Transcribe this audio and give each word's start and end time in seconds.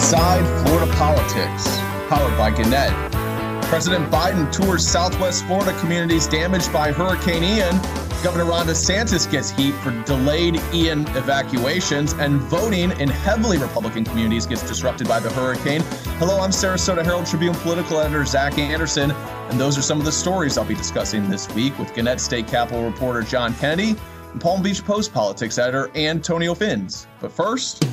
Inside 0.00 0.64
Florida 0.64 0.90
Politics, 0.94 1.76
powered 2.08 2.36
by 2.38 2.50
Gannett. 2.50 2.90
President 3.64 4.10
Biden 4.10 4.50
tours 4.50 4.84
Southwest 4.84 5.44
Florida 5.44 5.78
communities 5.78 6.26
damaged 6.26 6.72
by 6.72 6.90
Hurricane 6.90 7.44
Ian. 7.44 7.76
Governor 8.22 8.46
Ron 8.46 8.66
DeSantis 8.66 9.30
gets 9.30 9.50
heat 9.50 9.72
for 9.74 9.90
delayed 10.04 10.58
Ian 10.72 11.02
evacuations, 11.08 12.14
and 12.14 12.40
voting 12.40 12.92
in 12.98 13.10
heavily 13.10 13.58
Republican 13.58 14.04
communities 14.04 14.46
gets 14.46 14.66
disrupted 14.66 15.06
by 15.06 15.20
the 15.20 15.30
hurricane. 15.30 15.82
Hello, 16.18 16.40
I'm 16.40 16.50
Sarasota 16.50 17.04
Herald 17.04 17.26
Tribune 17.26 17.54
political 17.56 18.00
editor 18.00 18.24
Zac 18.24 18.58
Anderson, 18.58 19.10
and 19.10 19.60
those 19.60 19.76
are 19.76 19.82
some 19.82 19.98
of 19.98 20.06
the 20.06 20.12
stories 20.12 20.56
I'll 20.56 20.64
be 20.64 20.74
discussing 20.74 21.28
this 21.28 21.46
week 21.54 21.78
with 21.78 21.94
Gannett 21.94 22.20
State 22.20 22.48
Capitol 22.48 22.84
reporter 22.84 23.20
John 23.20 23.54
Kennedy 23.54 23.96
and 24.32 24.40
Palm 24.40 24.62
Beach 24.62 24.82
Post 24.82 25.12
politics 25.12 25.58
editor 25.58 25.90
Antonio 25.94 26.54
Fins. 26.54 27.06
But 27.20 27.32
first, 27.32 27.84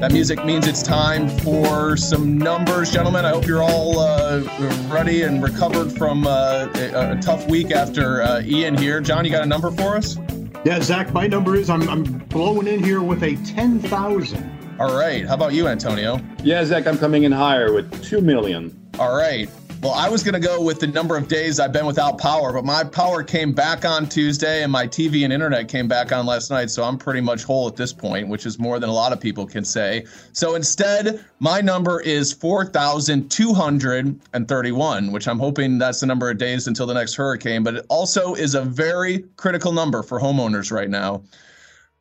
That 0.00 0.12
music 0.12 0.42
means 0.46 0.66
it's 0.66 0.82
time 0.82 1.28
for 1.40 1.94
some 1.94 2.38
numbers, 2.38 2.90
gentlemen. 2.90 3.26
I 3.26 3.28
hope 3.28 3.46
you're 3.46 3.62
all 3.62 3.98
uh, 3.98 4.40
ready 4.88 5.24
and 5.24 5.42
recovered 5.42 5.92
from 5.92 6.26
uh, 6.26 6.68
a, 6.74 7.12
a, 7.12 7.20
tough 7.20 7.46
week 7.50 7.70
after 7.70 8.22
uh, 8.22 8.40
Ian 8.40 8.78
here. 8.78 9.02
John, 9.02 9.26
you 9.26 9.30
got 9.30 9.42
a 9.42 9.46
number 9.46 9.70
for 9.70 9.96
us? 9.96 10.16
Yeah, 10.64 10.80
Zac, 10.80 11.12
my 11.12 11.26
number 11.26 11.54
is 11.54 11.68
I'm, 11.68 11.86
I'm 11.86 12.04
blowing 12.04 12.66
in 12.66 12.82
here 12.82 13.02
with 13.02 13.22
a 13.22 13.36
10,000. 13.44 14.76
All 14.80 14.96
right. 14.96 15.26
How 15.26 15.34
about 15.34 15.52
you, 15.52 15.68
Antonio? 15.68 16.18
Yeah, 16.42 16.64
Zac, 16.64 16.86
I'm 16.86 16.96
coming 16.96 17.24
in 17.24 17.32
higher 17.32 17.74
with 17.74 18.02
2 18.02 18.22
million. 18.22 18.74
All 18.98 19.14
right. 19.14 19.50
Well, 19.82 19.94
I 19.94 20.10
was 20.10 20.22
going 20.22 20.34
to 20.34 20.46
go 20.46 20.60
with 20.60 20.78
the 20.78 20.88
number 20.88 21.16
of 21.16 21.26
days 21.26 21.58
I've 21.58 21.72
been 21.72 21.86
without 21.86 22.18
power, 22.18 22.52
but 22.52 22.66
my 22.66 22.84
power 22.84 23.22
came 23.22 23.54
back 23.54 23.86
on 23.86 24.06
Tuesday 24.06 24.62
and 24.62 24.70
my 24.70 24.86
TV 24.86 25.24
and 25.24 25.32
internet 25.32 25.68
came 25.68 25.88
back 25.88 26.12
on 26.12 26.26
last 26.26 26.50
night. 26.50 26.68
So 26.68 26.84
I'm 26.84 26.98
pretty 26.98 27.22
much 27.22 27.44
whole 27.44 27.66
at 27.66 27.76
this 27.76 27.90
point, 27.90 28.28
which 28.28 28.44
is 28.44 28.58
more 28.58 28.78
than 28.78 28.90
a 28.90 28.92
lot 28.92 29.14
of 29.14 29.20
people 29.20 29.46
can 29.46 29.64
say. 29.64 30.04
So 30.32 30.54
instead, 30.54 31.24
my 31.38 31.62
number 31.62 32.02
is 32.02 32.30
4,231, 32.30 35.12
which 35.12 35.26
I'm 35.26 35.38
hoping 35.38 35.78
that's 35.78 36.00
the 36.00 36.06
number 36.06 36.28
of 36.28 36.36
days 36.36 36.66
until 36.66 36.84
the 36.84 36.92
next 36.92 37.14
hurricane, 37.14 37.62
but 37.62 37.76
it 37.76 37.86
also 37.88 38.34
is 38.34 38.54
a 38.54 38.60
very 38.60 39.24
critical 39.38 39.72
number 39.72 40.02
for 40.02 40.20
homeowners 40.20 40.70
right 40.70 40.90
now. 40.90 41.22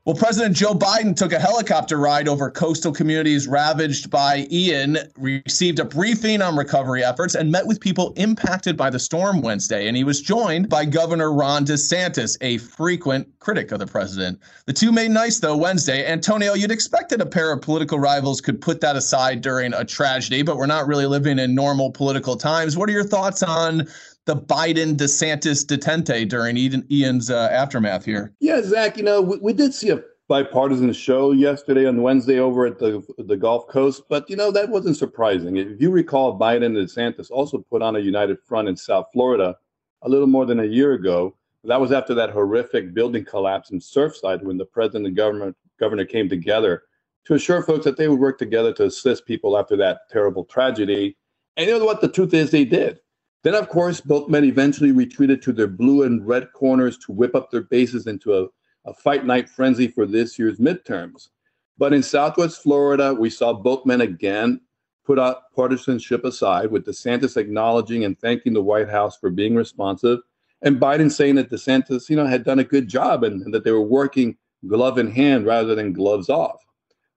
Well, 0.10 0.18
President 0.18 0.56
Joe 0.56 0.74
Biden 0.74 1.16
took 1.16 1.34
a 1.34 1.40
helicopter 1.40 2.00
ride 2.00 2.28
over 2.28 2.50
coastal 2.50 2.92
communities 2.92 3.48
ravaged 3.48 4.10
by 4.10 4.48
Ian, 4.50 4.98
received 5.16 5.78
a 5.78 5.86
briefing 5.86 6.42
on 6.42 6.58
recovery 6.58 7.04
efforts, 7.04 7.36
and 7.36 7.52
met 7.52 7.68
with 7.68 7.80
people 7.80 8.14
impacted 8.16 8.76
by 8.76 8.90
the 8.90 8.98
storm 8.98 9.44
Wednesday. 9.44 9.88
And 9.88 9.96
he 9.96 10.04
was 10.04 10.20
joined 10.20 10.68
by 10.68 10.86
Governor 10.86 11.32
Ron 11.32 11.64
DeSantis, 11.64 12.38
a 12.42 12.58
frequent 12.58 13.28
critic 13.38 13.72
of 13.72 13.78
the 13.78 13.86
president. 13.86 14.40
The 14.66 14.74
two 14.74 14.92
made 14.92 15.12
nice, 15.12 15.38
though, 15.40 15.56
Wednesday. 15.56 16.04
Antonio, 16.08 16.56
you'd 16.56 16.72
expect 16.72 17.12
that 17.12 17.22
a 17.22 17.26
pair 17.28 17.54
of 17.54 17.62
political 17.62 18.00
rivals 18.00 18.42
could 18.42 18.60
put 18.60 18.82
that 18.82 18.96
aside 18.96 19.42
during 19.42 19.76
a 19.76 19.86
tragedy, 19.86 20.42
but 20.42 20.58
we're 20.58 20.66
not 20.66 20.88
really 20.88 21.06
living 21.06 21.38
in 21.38 21.54
normal 21.54 21.92
political 21.92 22.36
times. 22.36 22.76
What 22.76 22.90
are 22.90 22.94
your 22.94 23.04
thoughts 23.04 23.44
on 23.44 23.88
the 24.30 24.36
Biden 24.36 24.96
DeSantis 24.96 25.66
detente 25.66 26.30
during 26.30 26.56
Ian's 26.56 27.32
uh, 27.32 27.50
aftermath 27.52 28.06
here. 28.06 28.32
Yeah, 28.40 28.62
Zac, 28.62 28.96
you 28.96 29.02
know, 29.02 29.22
we, 29.24 29.38
we, 29.40 29.54
did 29.54 29.74
see 29.74 29.90
a 29.90 30.04
bipartisan 30.28 30.94
show 30.94 31.32
yesterday 31.32 31.88
on 31.88 32.04
Wednesday 32.04 32.38
over 32.38 32.68
at 32.68 32.78
the 32.78 33.04
the 33.18 33.36
Gulf 33.36 33.68
Coast, 33.70 34.04
but 34.08 34.30
you 34.30 34.36
know 34.36 34.52
that 34.52 34.70
wasn't 34.70 34.98
surprising. 34.98 35.58
If 35.58 35.82
you 35.82 35.90
recall, 35.90 36.38
Biden 36.38 36.68
and 36.68 36.78
DeSantis 36.78 37.32
also 37.32 37.66
put 37.72 37.82
on 37.82 37.96
a 37.96 38.00
united 38.00 38.38
front 38.46 38.68
in 38.68 38.78
South 38.78 39.08
Florida 39.14 39.58
a 40.04 40.10
little 40.10 40.28
more 40.28 40.46
than 40.46 40.60
a 40.60 40.66
year 40.66 40.94
ago. 40.94 41.36
That 41.64 41.82
was 41.82 41.92
after 41.92 42.14
that 42.14 42.30
horrific 42.30 42.94
building 42.94 43.26
collapse 43.26 43.72
in 43.72 43.80
Surfside 43.80 44.44
when 44.44 44.60
the 44.60 44.66
president 44.66 45.08
and 45.08 45.16
government 45.16 45.58
governor 45.80 46.06
came 46.06 46.30
together 46.30 46.84
to 47.26 47.34
assure 47.34 47.64
folks 47.64 47.86
that 47.86 47.98
they 47.98 48.08
would 48.08 48.20
work 48.20 48.38
together 48.38 48.74
to 48.74 48.86
assist 48.86 49.26
people 49.26 49.58
after 49.58 49.76
that 49.78 50.02
terrible 50.12 50.46
tragedy. 50.46 51.18
And 51.58 51.68
you 51.68 51.80
know 51.80 51.84
what? 51.84 52.02
The 52.02 52.10
truth 52.10 52.36
is, 52.36 52.52
they 52.52 52.64
did. 52.64 53.00
Then, 53.44 53.56
of 53.56 53.70
course, 53.70 54.02
both 54.02 54.30
men 54.30 54.44
eventually 54.44 54.92
retreated 54.92 55.42
to 55.44 55.54
their 55.54 55.68
blue 55.68 56.04
and 56.04 56.26
red 56.28 56.52
corners 56.54 56.98
to 57.00 57.14
whip 57.14 57.36
up 57.36 57.52
their 57.52 57.62
bases 57.62 58.08
into 58.08 58.38
a, 58.38 58.48
a 58.86 58.94
fight 58.94 59.26
night 59.26 59.50
frenzy 59.50 59.88
for 59.88 60.06
this 60.06 60.38
year's 60.38 60.60
midterms. 60.60 61.30
But 61.78 61.94
in 61.94 62.04
Southwest 62.04 62.62
Florida, 62.62 63.14
we 63.14 63.30
saw 63.30 63.54
both 63.54 63.86
men 63.86 64.02
again 64.02 64.60
put 65.06 65.18
out 65.18 65.52
partisanship 65.56 66.24
aside, 66.26 66.70
with 66.70 66.86
DeSantis 66.86 67.38
acknowledging 67.38 68.04
and 68.04 68.20
thanking 68.20 68.54
the 68.54 68.62
White 68.62 68.90
House 68.90 69.18
for 69.18 69.30
being 69.30 69.56
responsive, 69.56 70.20
and 70.62 70.80
Biden 70.80 71.12
saying 71.12 71.36
that 71.36 71.50
DeSantis, 71.50 72.10
you 72.10 72.16
know, 72.16 72.28
had 72.28 72.44
done 72.44 72.60
a 72.60 72.64
good 72.64 72.88
job 72.88 73.24
and, 73.24 73.42
and 73.42 73.54
that 73.54 73.64
they 73.64 73.72
were 73.72 73.82
working 73.82 74.38
glove 74.68 74.98
in 74.98 75.10
hand 75.10 75.46
rather 75.46 75.74
than 75.74 75.94
gloves 75.94 76.30
off. 76.30 76.64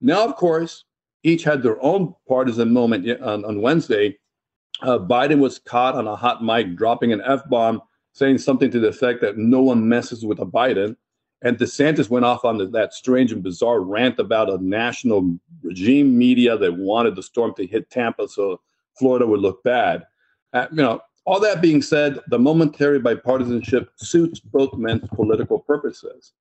Now, 0.00 0.24
of 0.24 0.36
course, 0.36 0.84
each 1.24 1.42
had 1.44 1.62
their 1.62 1.82
own 1.82 2.14
partisan 2.28 2.72
moment 2.72 3.20
on, 3.20 3.44
on 3.44 3.60
Wednesday 3.60 4.16
uh, 4.80 4.98
Biden 4.98 5.38
was 5.38 5.58
caught 5.58 5.94
on 5.94 6.06
a 6.06 6.16
hot 6.16 6.42
mic 6.42 6.74
dropping 6.76 7.12
an 7.12 7.22
F 7.24 7.48
bomb, 7.48 7.82
saying 8.12 8.38
something 8.38 8.70
to 8.70 8.80
the 8.80 8.88
effect 8.88 9.20
that 9.20 9.38
no 9.38 9.62
one 9.62 9.88
messes 9.88 10.24
with 10.24 10.40
a 10.40 10.46
Biden. 10.46 10.96
And 11.42 11.58
DeSantis 11.58 12.08
went 12.08 12.24
off 12.24 12.44
on 12.44 12.58
the, 12.58 12.66
that 12.68 12.94
strange 12.94 13.32
and 13.32 13.42
bizarre 13.42 13.80
rant 13.80 14.18
about 14.18 14.48
a 14.48 14.64
national 14.64 15.38
regime 15.62 16.16
media 16.16 16.56
that 16.56 16.76
wanted 16.76 17.16
the 17.16 17.22
storm 17.22 17.52
to 17.56 17.66
hit 17.66 17.90
Tampa 17.90 18.28
so 18.28 18.60
Florida 18.98 19.26
would 19.26 19.40
look 19.40 19.62
bad. 19.64 20.04
Uh, 20.52 20.66
you 20.70 20.76
know, 20.76 21.00
all 21.24 21.40
that 21.40 21.62
being 21.62 21.82
said, 21.82 22.18
the 22.28 22.38
momentary 22.38 23.00
bipartisanship 23.00 23.88
suits 23.96 24.40
both 24.40 24.74
men's 24.74 25.08
political 25.14 25.58
purposes. 25.58 26.32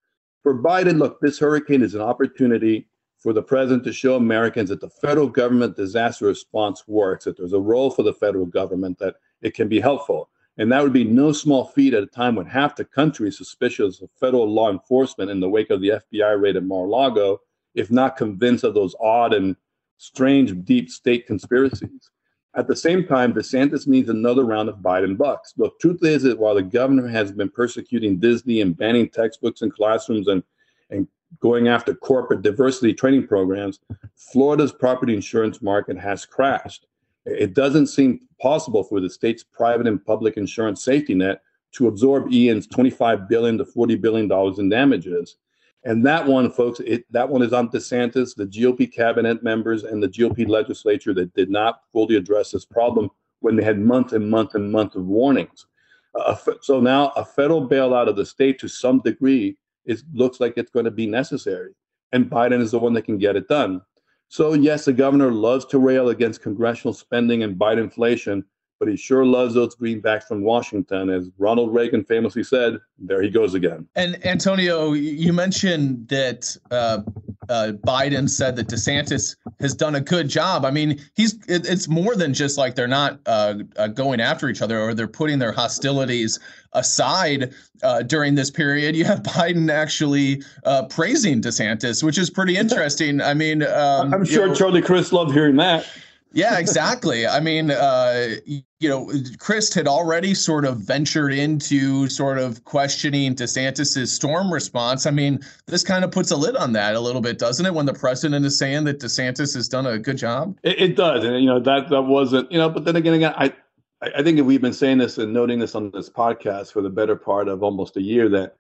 For 0.44 0.56
Biden, 0.56 0.98
look, 0.98 1.20
this 1.22 1.40
hurricane 1.40 1.84
is 1.84 1.96
an 1.96 2.02
opportunity 2.02 2.88
for 3.22 3.34
the 3.34 3.42
president 3.42 3.84
to 3.84 3.94
show 3.94 4.16
Americans 4.16 4.70
that 4.70 4.82
the 4.82 4.90
federal 4.90 5.28
government 5.28 5.76
disaster 5.76 6.26
response 6.26 6.88
works, 6.88 7.26
that 7.26 7.38
there's 7.38 7.54
a 7.54 7.60
role 7.60 7.92
for 7.92 8.02
the 8.02 8.14
federal 8.14 8.48
government, 8.48 8.98
that 8.98 9.16
it 9.42 9.54
can 9.54 9.68
be 9.68 9.80
helpful. 9.80 10.30
And 10.58 10.72
that 10.72 10.82
would 10.84 10.92
be 10.92 11.04
no 11.04 11.32
small 11.32 11.66
feat 11.66 11.94
at 11.94 12.04
a 12.04 12.08
time 12.08 12.36
when 12.36 12.48
half 12.48 12.76
the 12.76 12.84
country 12.84 13.30
is 13.30 13.38
suspicious 13.38 14.02
of 14.02 14.10
federal 14.20 14.52
law 14.52 14.72
enforcement 14.72 15.30
in 15.30 15.40
the 15.40 15.50
wake 15.50 15.70
of 15.70 15.82
the 15.82 16.02
FBI 16.12 16.42
raid 16.42 16.58
at 16.58 16.64
Mar-a-Lago, 16.64 17.40
if 17.76 17.92
not 17.92 18.18
convinced 18.18 18.64
of 18.64 18.74
those 18.74 18.96
odd 19.00 19.34
and 19.34 19.56
strange 19.98 20.66
deep 20.66 20.90
state 20.90 21.28
conspiracies. 21.28 22.10
At 22.56 22.68
the 22.68 22.76
same 22.76 23.08
time, 23.08 23.34
DeSantis 23.34 23.88
needs 23.88 24.10
another 24.10 24.44
round 24.44 24.68
of 24.68 24.80
Biden 24.80 25.16
bucks. 25.16 25.54
The 25.54 25.70
truth 25.80 26.04
is 26.04 26.24
that 26.24 26.40
while 26.40 26.56
the 26.56 26.64
governor 26.64 27.08
has 27.08 27.32
been 27.32 27.50
persecuting 27.50 28.20
Disney 28.20 28.62
and 28.62 28.76
banning 28.76 29.10
textbooks 29.10 29.62
in 29.62 29.72
classrooms 29.72 30.28
and, 30.28 30.44
and 30.90 31.08
going 31.40 31.68
after 31.68 31.94
corporate 31.94 32.42
diversity 32.42 32.94
training 32.94 33.28
programs, 33.28 33.80
Florida's 34.16 34.72
property 34.72 35.16
insurance 35.16 35.62
market 35.62 35.98
has 35.98 36.26
crashed. 36.26 36.88
It 37.26 37.54
doesn't 37.54 37.88
seem 37.88 38.22
possible 38.42 38.84
for 38.84 39.00
the 39.00 39.10
state's 39.10 39.44
private 39.44 39.88
and 39.88 40.04
public 40.04 40.38
insurance 40.38 40.84
safety 40.84 41.14
net 41.14 41.42
to 41.74 41.88
absorb 41.88 42.32
Ian's 42.32 42.68
25 42.68 43.30
billion 43.30 43.58
to 43.58 43.66
40 43.66 43.96
billion 43.96 44.28
dollars 44.28 44.60
in 44.60 44.70
damages. 44.70 45.38
And 45.84 46.06
that 46.06 46.28
one, 46.28 46.52
folks, 46.52 46.80
it, 46.82 47.12
that 47.12 47.28
one 47.28 47.42
is 47.42 47.54
on 47.54 47.70
DeSantis, 47.70 48.36
the 48.36 48.46
GOP 48.46 48.92
cabinet 48.92 49.42
members, 49.42 49.84
and 49.84 50.02
the 50.02 50.08
GOP 50.08 50.48
legislature 50.48 51.14
that 51.16 51.34
did 51.34 51.50
not 51.50 51.82
fully 51.92 52.18
address 52.18 52.52
this 52.52 52.66
problem 52.66 53.10
when 53.40 53.56
they 53.56 53.64
had 53.64 53.80
months 53.80 54.14
and 54.14 54.30
months 54.30 54.54
and 54.54 54.72
months 54.72 54.96
of 54.96 55.06
warnings. 55.06 55.66
Uh, 56.14 56.36
so 56.62 56.80
now 56.80 57.10
a 57.16 57.26
federal 57.26 57.68
bailout 57.68 58.08
of 58.08 58.16
the 58.16 58.26
state 58.26 58.60
to 58.60 58.68
some 58.68 59.00
degree 59.00 59.58
it 59.86 60.02
looks 60.14 60.40
like 60.40 60.54
it's 60.58 60.72
going 60.72 60.86
to 60.86 60.92
be 60.92 61.08
necessary. 61.08 61.74
And 62.12 62.30
Biden 62.30 62.62
is 62.62 62.72
the 62.72 62.80
one 62.80 62.94
that 62.94 63.04
can 63.04 63.18
get 63.18 63.36
it 63.36 63.48
done. 63.48 63.82
So, 64.28 64.54
yes, 64.54 64.86
the 64.86 64.94
governor 64.94 65.32
loves 65.32 65.66
to 65.66 65.80
rail 65.80 66.10
against 66.10 66.42
congressional 66.42 66.94
spending 66.94 67.44
and 67.44 67.58
Biden 67.58 67.84
inflation, 67.84 68.46
but 68.82 68.90
he 68.90 68.98
sure 68.98 69.24
loves 69.24 69.54
those 69.54 69.76
greenbacks 69.76 70.24
from 70.24 70.42
Washington. 70.42 71.12
As 71.12 71.30
Ronald 71.38 71.72
Reagan 71.72 72.04
famously 72.04 72.44
said, 72.44 72.80
there 72.98 73.22
he 73.22 73.30
goes 73.30 73.54
again. 73.54 73.88
And 73.96 74.26
Antonio, 74.26 74.94
you 74.94 75.32
mentioned 75.34 76.08
that 76.08 76.58
uh, 76.72 77.04
uh, 77.48 77.74
Biden 77.86 78.28
said 78.28 78.56
that 78.56 78.70
DeSantis 78.70 79.36
has 79.60 79.76
done 79.76 79.94
a 79.94 80.02
good 80.02 80.30
job. 80.30 80.66
I 80.66 80.72
mean, 80.72 81.00
he's 81.14 81.36
it, 81.48 81.70
it's 81.70 81.88
more 81.88 82.16
than 82.16 82.34
just 82.34 82.58
like 82.58 82.74
they're 82.74 82.88
not 82.88 83.20
uh, 83.28 83.60
uh, 83.78 83.86
going 83.86 84.20
after 84.20 84.50
each 84.50 84.64
other 84.64 84.80
or 84.80 84.96
they're 84.96 85.08
putting 85.08 85.38
their 85.38 85.52
hostilities 85.52 86.40
aside 86.74 87.54
uh, 87.84 88.02
during 88.02 88.34
this 88.34 88.50
period. 88.50 88.96
You 88.96 89.06
have 89.06 89.22
Biden 89.22 89.70
actually 89.70 90.42
uh, 90.66 90.88
praising 90.88 91.40
DeSantis, 91.40 92.02
which 92.02 92.18
is 92.18 92.32
pretty 92.32 92.58
interesting. 92.58 93.22
I 93.22 93.36
mean, 93.36 93.62
um, 93.62 94.12
I'm 94.12 94.26
sure 94.26 94.46
you 94.46 94.50
know, 94.50 94.56
Charlie 94.56 94.82
Crist 94.82 95.14
loved 95.14 95.34
hearing 95.34 95.58
that. 95.58 95.86
Yeah, 96.34 96.60
exactly. 96.60 97.28
I 97.28 97.42
mean, 97.42 97.72
uh, 97.72 98.36
you 98.46 98.90
know, 98.90 99.12
Crist 99.38 99.74
had 99.74 99.88
already 99.88 100.34
sort 100.34 100.64
of 100.64 100.78
ventured 100.78 101.34
into 101.34 102.08
sort 102.08 102.38
of 102.38 102.64
questioning 102.64 103.36
DeSantis's 103.36 104.12
storm 104.14 104.52
response. 104.52 105.06
I 105.06 105.12
mean, 105.12 105.42
this 105.68 105.84
kind 105.84 106.06
of 106.06 106.12
puts 106.12 106.32
a 106.32 106.38
lid 106.38 106.56
on 106.56 106.72
that 106.74 106.96
a 106.96 107.00
little 107.00 107.22
bit, 107.22 107.38
doesn't 107.38 107.66
it? 107.66 107.74
When 107.74 107.86
the 107.86 107.94
president 107.94 108.46
is 108.46 108.58
saying 108.58 108.86
that 108.86 109.00
DeSantis 109.00 109.54
has 109.56 109.68
done 109.68 109.86
a 109.86 110.00
good 110.00 110.18
job. 110.18 110.58
It, 110.64 110.80
it 110.80 110.96
does, 110.96 111.26
and 111.26 111.40
you 111.42 111.48
know 111.48 111.60
that 111.60 111.90
that 111.90 112.04
wasn't, 112.04 112.50
you 112.52 112.58
know. 112.58 112.70
But 112.70 112.86
then 112.86 112.96
again, 112.96 113.16
again, 113.16 113.34
I 113.36 113.54
I 114.02 114.24
think 114.24 114.42
we've 114.42 114.62
been 114.62 114.74
saying 114.74 114.98
this 114.98 115.18
and 115.18 115.34
noting 115.34 115.60
this 115.60 115.76
on 115.76 115.92
this 115.92 116.10
podcast 116.10 116.72
for 116.72 116.82
the 116.82 116.90
better 116.90 117.16
part 117.16 117.48
of 117.48 117.62
almost 117.62 117.98
a 117.98 118.02
year 118.02 118.30
that 118.30 118.56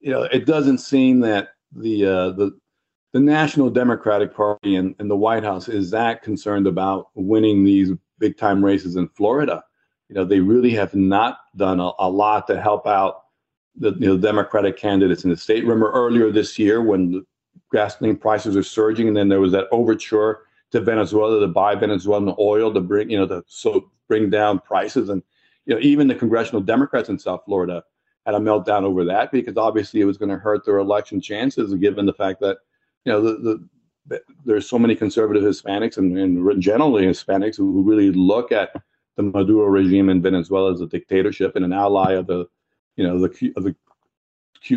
you 0.00 0.10
know 0.10 0.22
it 0.22 0.46
doesn't 0.46 0.78
seem 0.78 1.20
that 1.20 1.50
the 1.72 2.06
uh, 2.06 2.30
the 2.30 2.58
the 3.12 3.20
National 3.20 3.70
Democratic 3.70 4.34
Party 4.34 4.76
and, 4.76 4.94
and 4.98 5.10
the 5.10 5.16
White 5.16 5.42
House 5.42 5.68
is 5.68 5.90
that 5.90 6.22
concerned 6.22 6.66
about 6.66 7.08
winning 7.14 7.64
these 7.64 7.90
big 8.18 8.36
time 8.36 8.64
races 8.64 8.96
in 8.96 9.08
Florida. 9.08 9.64
You 10.08 10.14
know, 10.14 10.24
they 10.24 10.40
really 10.40 10.70
have 10.70 10.94
not 10.94 11.38
done 11.56 11.80
a, 11.80 11.90
a 11.98 12.08
lot 12.08 12.46
to 12.48 12.60
help 12.60 12.86
out 12.86 13.24
the 13.76 13.92
you 13.98 14.08
know, 14.08 14.16
Democratic 14.16 14.76
candidates 14.76 15.24
in 15.24 15.30
the 15.30 15.36
state. 15.36 15.62
Remember 15.62 15.90
earlier 15.92 16.30
this 16.30 16.58
year 16.58 16.82
when 16.82 17.24
gasoline 17.72 18.16
prices 18.16 18.56
are 18.56 18.62
surging, 18.62 19.08
and 19.08 19.16
then 19.16 19.28
there 19.28 19.40
was 19.40 19.52
that 19.52 19.68
overture 19.72 20.42
to 20.72 20.80
Venezuela 20.80 21.40
to 21.40 21.48
buy 21.48 21.74
Venezuelan 21.74 22.34
oil 22.38 22.72
to 22.72 22.80
bring 22.80 23.10
you 23.10 23.18
know 23.18 23.26
to 23.26 23.42
so 23.46 23.90
bring 24.08 24.30
down 24.30 24.58
prices, 24.60 25.08
and 25.08 25.22
you 25.66 25.74
know 25.74 25.80
even 25.80 26.08
the 26.08 26.14
congressional 26.14 26.60
Democrats 26.60 27.08
in 27.08 27.18
South 27.18 27.42
Florida 27.44 27.82
had 28.26 28.34
a 28.34 28.38
meltdown 28.38 28.82
over 28.82 29.04
that 29.04 29.32
because 29.32 29.56
obviously 29.56 30.00
it 30.00 30.04
was 30.04 30.18
going 30.18 30.28
to 30.28 30.36
hurt 30.36 30.64
their 30.64 30.78
election 30.78 31.20
chances, 31.20 31.72
given 31.74 32.06
the 32.06 32.12
fact 32.12 32.40
that 32.40 32.58
you 33.04 33.12
know, 33.12 33.20
the, 33.22 33.66
the, 34.06 34.20
there's 34.44 34.68
so 34.68 34.78
many 34.78 34.94
conservative 34.94 35.42
Hispanics 35.42 35.96
and, 35.96 36.16
and 36.18 36.60
generally 36.60 37.04
Hispanics 37.04 37.56
who, 37.56 37.72
who 37.72 37.82
really 37.82 38.10
look 38.10 38.52
at 38.52 38.70
the 39.16 39.22
Maduro 39.22 39.66
regime 39.66 40.08
in 40.08 40.22
Venezuela 40.22 40.72
as 40.72 40.80
a 40.80 40.86
dictatorship 40.86 41.56
and 41.56 41.64
an 41.64 41.72
ally 41.72 42.12
of 42.12 42.26
the, 42.26 42.46
you 42.96 43.06
know, 43.06 43.18
the 43.18 43.52
of 43.56 43.64
the 43.64 43.74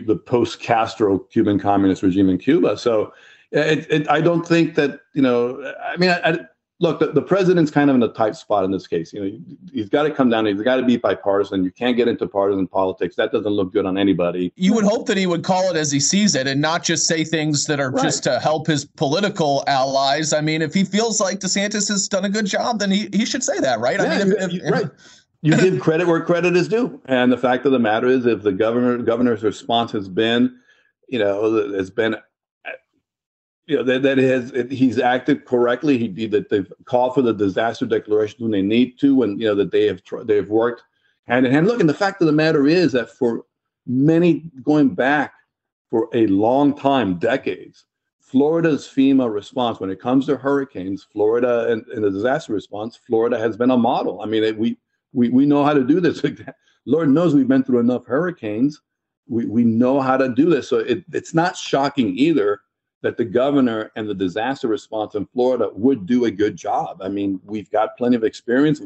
the 0.06 0.16
post-Castro 0.16 1.20
Cuban 1.20 1.60
communist 1.60 2.04
regime 2.04 2.30
in 2.30 2.38
Cuba. 2.38 2.78
So, 2.78 3.14
it, 3.52 3.86
it, 3.92 4.10
I 4.10 4.22
don't 4.22 4.48
think 4.48 4.76
that 4.76 5.02
you 5.14 5.22
know. 5.22 5.74
I 5.84 5.98
mean, 5.98 6.10
I, 6.10 6.40
look, 6.80 7.00
the, 7.00 7.08
the 7.08 7.22
president's 7.22 7.72
kind 7.72 7.90
of 7.90 7.96
in 7.96 8.04
a 8.04 8.10
tight 8.10 8.36
spot 8.36 8.66
in 8.66 8.72
this 8.72 8.88
case. 8.88 9.14
You 9.14 9.22
know, 9.22 9.40
he's 9.72 9.90
got 9.90 10.04
to 10.04 10.12
come 10.12 10.30
down. 10.30 10.46
He's 10.46 10.62
got 10.62 10.78
to 10.78 10.84
be 10.84 10.98
bipartisan. 10.98 11.64
You 11.64 11.72
can't 11.72 11.96
get 11.96 12.08
into 12.08 12.28
partisan 12.28 12.68
politics. 12.68 13.16
That 13.16 13.32
doesn't 13.32 13.52
look 13.52 13.72
good 13.74 13.86
on 13.86 13.98
anybody. 13.98 14.52
You 14.56 14.74
would 14.74 14.84
hope 14.84 15.08
that 15.08 15.18
he 15.18 15.26
would 15.26 15.44
call 15.44 15.70
it 15.70 15.78
as 15.78 15.92
he 15.92 16.00
sees 16.00 16.36
it 16.36 16.48
and 16.48 16.62
not 16.62 16.84
just 16.84 17.08
say 17.08 17.24
things 17.24 17.66
that 17.68 17.80
are 17.80 17.92
right. 17.92 18.04
just 18.04 18.24
to 18.24 18.40
help 18.40 18.68
his 18.68 18.86
political 18.86 19.64
allies. 19.68 20.34
I 20.34 20.42
mean, 20.42 20.62
if 20.62 20.74
he 20.74 20.84
feels 20.84 21.22
like 21.22 21.40
DeSantis 21.40 21.88
has 21.90 22.08
done 22.08 22.26
a 22.26 22.30
good 22.30 22.46
job, 22.46 22.80
then 22.80 22.92
he, 22.92 23.10
he 23.14 23.26
should 23.26 23.44
say 23.44 23.60
that, 23.60 23.80
right? 23.80 24.00
Yeah, 24.00 24.06
I 24.06 24.24
mean, 24.24 24.34
if, 24.38 24.54
if, 24.54 24.72
right. 24.72 24.90
You 25.42 25.58
give 25.58 25.82
credit 25.82 26.08
where 26.08 26.22
credit 26.22 26.56
is 26.56 26.70
due. 26.70 27.02
And 27.06 27.30
the 27.30 27.38
fact 27.38 27.66
of 27.66 27.74
the 27.74 27.80
matter 27.80 28.08
is, 28.08 28.26
if 28.26 28.44
the 28.44 28.54
governor 28.54 28.98
governor's 29.00 29.44
response 29.44 29.92
has 29.92 30.08
been, 30.08 30.58
you 31.10 31.20
know, 31.20 31.74
has 31.74 31.90
been 31.90 32.16
you 33.66 33.78
know 33.78 33.84
that, 33.84 34.02
that 34.04 34.18
has 34.18 34.52
he's 34.70 35.00
acted 35.00 35.46
correctly. 35.46 35.98
He 35.98 36.08
did 36.08 36.32
that 36.32 36.50
they've 36.50 36.72
called 36.86 37.14
for 37.14 37.22
the 37.22 37.34
disaster 37.34 37.86
declaration 37.86 38.42
when 38.42 38.52
they 38.52 38.62
need 38.62 39.00
to, 39.00 39.24
and 39.24 39.40
you 39.40 39.48
know 39.48 39.56
that 39.56 39.72
they 39.72 39.86
have 39.86 40.02
they've 40.26 40.50
worked 40.50 40.84
hand 41.28 41.46
in 41.46 41.52
hand. 41.52 41.68
Look, 41.68 41.80
and 41.80 41.90
the 41.90 41.94
fact 41.94 42.22
of 42.22 42.28
the 42.28 42.34
matter 42.34 42.68
is 42.68 42.92
that 42.92 43.10
for 43.10 43.46
many 43.88 44.52
going 44.64 44.90
back 44.90 45.34
for 45.90 46.10
a 46.14 46.28
long 46.28 46.76
time, 46.78 47.18
decades, 47.20 47.86
Florida's 48.20 48.86
FEMA 48.86 49.32
response 49.32 49.80
when 49.80 49.90
it 49.90 50.02
comes 50.02 50.26
to 50.26 50.36
hurricanes, 50.36 51.08
Florida 51.12 51.72
and, 51.72 51.86
and 51.88 52.04
the 52.04 52.12
disaster 52.12 52.52
response, 52.52 52.98
Florida 52.98 53.38
has 53.38 53.56
been 53.56 53.72
a 53.72 53.78
model. 53.78 54.22
I 54.22 54.26
mean, 54.26 54.44
it, 54.44 54.58
we 54.58 54.78
we 55.14 55.30
we 55.30 55.46
know 55.46 55.64
how 55.64 55.74
to 55.74 55.86
do 55.86 56.02
this. 56.02 56.22
Lord 56.86 57.10
knows 57.10 57.34
we've 57.34 57.48
been 57.48 57.64
through 57.64 57.80
enough 57.80 58.06
hurricanes. 58.06 58.82
We 59.30 59.46
we 59.46 59.64
know 59.64 60.02
how 60.02 60.18
to 60.18 60.28
do 60.28 60.50
this. 60.50 60.68
So 60.68 60.80
it, 60.80 61.06
it's 61.14 61.34
not 61.34 61.56
shocking 61.56 62.18
either 62.18 62.60
that 63.04 63.18
the 63.18 63.26
governor 63.26 63.92
and 63.96 64.10
the 64.10 64.16
disaster 64.16 64.68
response 64.68 65.14
in 65.14 65.28
Florida 65.28 65.70
would 65.74 66.08
do 66.08 66.26
a 66.26 66.32
good 66.32 66.56
job. 66.56 67.02
I 67.02 67.10
mean, 67.10 67.40
we've 67.44 67.70
got 67.70 67.98
plenty 67.98 68.16
of 68.16 68.24
experience. 68.24 68.82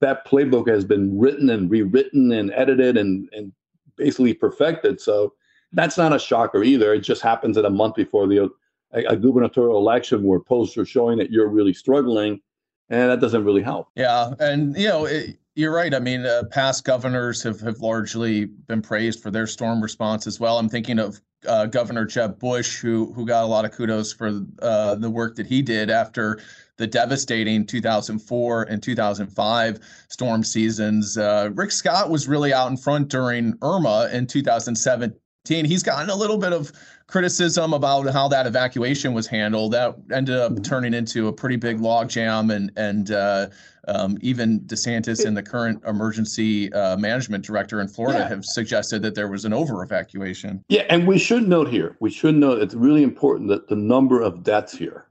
That 0.00 0.26
playbook 0.26 0.68
has 0.68 0.84
been 0.84 1.18
written 1.18 1.48
and 1.50 1.70
rewritten 1.70 2.32
and 2.32 2.52
edited 2.52 2.96
and, 2.96 3.28
and 3.32 3.52
basically 3.96 4.34
perfected. 4.34 5.00
So 5.00 5.34
that's 5.72 5.96
not 5.96 6.12
a 6.12 6.18
shocker 6.18 6.64
either. 6.64 6.92
It 6.92 7.00
just 7.00 7.22
happens 7.22 7.56
at 7.56 7.64
a 7.64 7.70
month 7.70 7.94
before 7.94 8.26
the 8.26 8.50
a, 8.92 9.04
a 9.04 9.16
gubernatorial 9.16 9.78
election 9.78 10.24
where 10.24 10.40
polls 10.40 10.76
are 10.76 10.84
showing 10.84 11.16
that 11.18 11.30
you're 11.30 11.48
really 11.48 11.72
struggling, 11.72 12.40
and 12.88 13.08
that 13.10 13.20
doesn't 13.20 13.44
really 13.44 13.62
help. 13.62 13.88
Yeah, 13.94 14.34
and 14.40 14.76
you 14.76 14.88
know. 14.88 15.06
It, 15.06 15.36
you're 15.56 15.74
right. 15.74 15.92
I 15.92 15.98
mean, 15.98 16.24
uh, 16.24 16.44
past 16.50 16.84
governors 16.84 17.42
have, 17.42 17.60
have 17.60 17.80
largely 17.80 18.46
been 18.46 18.80
praised 18.80 19.20
for 19.20 19.32
their 19.32 19.48
storm 19.48 19.82
response 19.82 20.26
as 20.28 20.38
well. 20.38 20.58
I'm 20.58 20.68
thinking 20.68 20.98
of 20.98 21.20
uh, 21.46 21.66
Governor 21.66 22.04
Jeb 22.04 22.38
Bush, 22.38 22.80
who 22.80 23.12
who 23.12 23.26
got 23.26 23.44
a 23.44 23.46
lot 23.46 23.64
of 23.64 23.72
kudos 23.72 24.12
for 24.12 24.42
uh, 24.60 24.94
the 24.96 25.10
work 25.10 25.36
that 25.36 25.46
he 25.46 25.62
did 25.62 25.90
after 25.90 26.40
the 26.76 26.86
devastating 26.86 27.66
2004 27.66 28.62
and 28.64 28.82
2005 28.82 29.80
storm 30.08 30.42
seasons. 30.42 31.18
Uh, 31.18 31.50
Rick 31.54 31.72
Scott 31.72 32.08
was 32.10 32.26
really 32.26 32.52
out 32.54 32.70
in 32.70 32.76
front 32.76 33.08
during 33.08 33.54
Irma 33.62 34.08
in 34.12 34.26
2017. 34.26 35.18
He's 35.48 35.82
gotten 35.82 36.10
a 36.10 36.14
little 36.14 36.36
bit 36.36 36.52
of 36.52 36.70
criticism 37.06 37.72
about 37.72 38.06
how 38.12 38.28
that 38.28 38.46
evacuation 38.46 39.14
was 39.14 39.26
handled. 39.26 39.72
That 39.72 39.96
ended 40.12 40.36
up 40.36 40.52
mm-hmm. 40.52 40.62
turning 40.62 40.92
into 40.92 41.28
a 41.28 41.32
pretty 41.32 41.56
big 41.56 41.78
logjam, 41.78 42.54
and 42.54 42.70
and 42.76 43.10
uh, 43.10 43.48
um, 43.88 44.18
even 44.20 44.60
DeSantis 44.60 45.24
and 45.24 45.34
the 45.34 45.42
current 45.42 45.82
emergency 45.86 46.70
uh, 46.74 46.96
management 46.98 47.44
director 47.44 47.80
in 47.80 47.88
Florida 47.88 48.18
yeah. 48.18 48.28
have 48.28 48.44
suggested 48.44 49.00
that 49.02 49.14
there 49.14 49.28
was 49.28 49.46
an 49.46 49.54
over 49.54 49.82
evacuation. 49.82 50.62
Yeah, 50.68 50.82
and 50.90 51.06
we 51.06 51.18
should 51.18 51.48
note 51.48 51.68
here, 51.68 51.96
we 52.00 52.10
should 52.10 52.34
note 52.34 52.62
it's 52.62 52.74
really 52.74 53.02
important 53.02 53.48
that 53.48 53.68
the 53.68 53.76
number 53.76 54.20
of 54.20 54.42
deaths 54.42 54.76
here. 54.76 55.06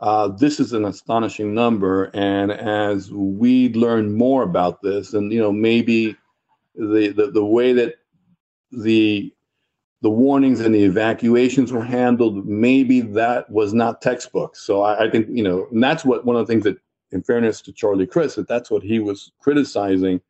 Uh, 0.00 0.28
this 0.28 0.60
is 0.60 0.72
an 0.72 0.84
astonishing 0.84 1.54
number, 1.54 2.10
and 2.14 2.52
as 2.52 3.10
we 3.12 3.72
learn 3.72 4.14
more 4.14 4.42
about 4.42 4.82
this, 4.82 5.14
and 5.14 5.32
you 5.32 5.40
know 5.40 5.52
maybe 5.52 6.16
the 6.74 7.08
the, 7.08 7.30
the 7.30 7.44
way 7.44 7.72
that 7.72 7.94
the 8.70 9.32
the 10.02 10.10
warnings 10.10 10.60
and 10.60 10.74
the 10.74 10.84
evacuations 10.84 11.72
were 11.72 11.84
handled, 11.84 12.46
maybe 12.46 13.00
that 13.00 13.50
was 13.50 13.74
not 13.74 14.00
textbook. 14.00 14.56
So 14.56 14.82
I, 14.82 15.06
I 15.06 15.10
think 15.10 15.28
you 15.30 15.42
know, 15.42 15.66
and 15.70 15.82
that's 15.82 16.04
what 16.04 16.24
one 16.24 16.36
of 16.36 16.46
the 16.46 16.52
things 16.52 16.64
that 16.64 16.78
in 17.12 17.22
fairness 17.22 17.60
to 17.62 17.72
Charlie 17.72 18.06
Crist, 18.06 18.36
that 18.36 18.48
that's 18.48 18.70
what 18.70 18.82
he 18.82 18.98
was 18.98 19.32
criticizing 19.40 20.20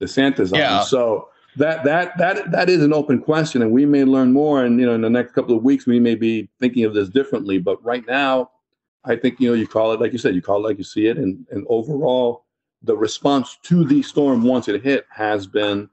DeSantis 0.00 0.56
yeah. 0.56 0.78
on. 0.78 0.86
So 0.86 1.28
that 1.56 1.84
that 1.84 2.16
that 2.18 2.50
that 2.52 2.70
is 2.70 2.82
an 2.82 2.92
open 2.92 3.20
question, 3.20 3.62
and 3.62 3.72
we 3.72 3.84
may 3.86 4.04
learn 4.04 4.32
more. 4.32 4.64
And 4.64 4.78
you 4.78 4.86
know, 4.86 4.94
in 4.94 5.00
the 5.00 5.10
next 5.10 5.32
couple 5.32 5.56
of 5.56 5.62
weeks, 5.62 5.86
we 5.86 5.98
may 5.98 6.14
be 6.14 6.48
thinking 6.60 6.84
of 6.84 6.94
this 6.94 7.08
differently. 7.08 7.58
But 7.58 7.82
right 7.84 8.06
now, 8.06 8.50
I 9.04 9.16
think 9.16 9.40
you 9.40 9.48
know, 9.48 9.54
you 9.54 9.66
call 9.66 9.92
it 9.92 10.00
like 10.00 10.12
you 10.12 10.18
said, 10.18 10.34
you 10.34 10.42
call 10.42 10.64
it 10.64 10.68
like 10.68 10.78
you 10.78 10.84
see 10.84 11.06
it, 11.06 11.18
and 11.18 11.44
and 11.50 11.66
overall, 11.68 12.44
the 12.82 12.96
response 12.96 13.58
to 13.64 13.84
the 13.84 14.02
storm 14.02 14.42
once 14.42 14.68
it 14.68 14.82
hit 14.82 15.06
has 15.10 15.46
been 15.46 15.88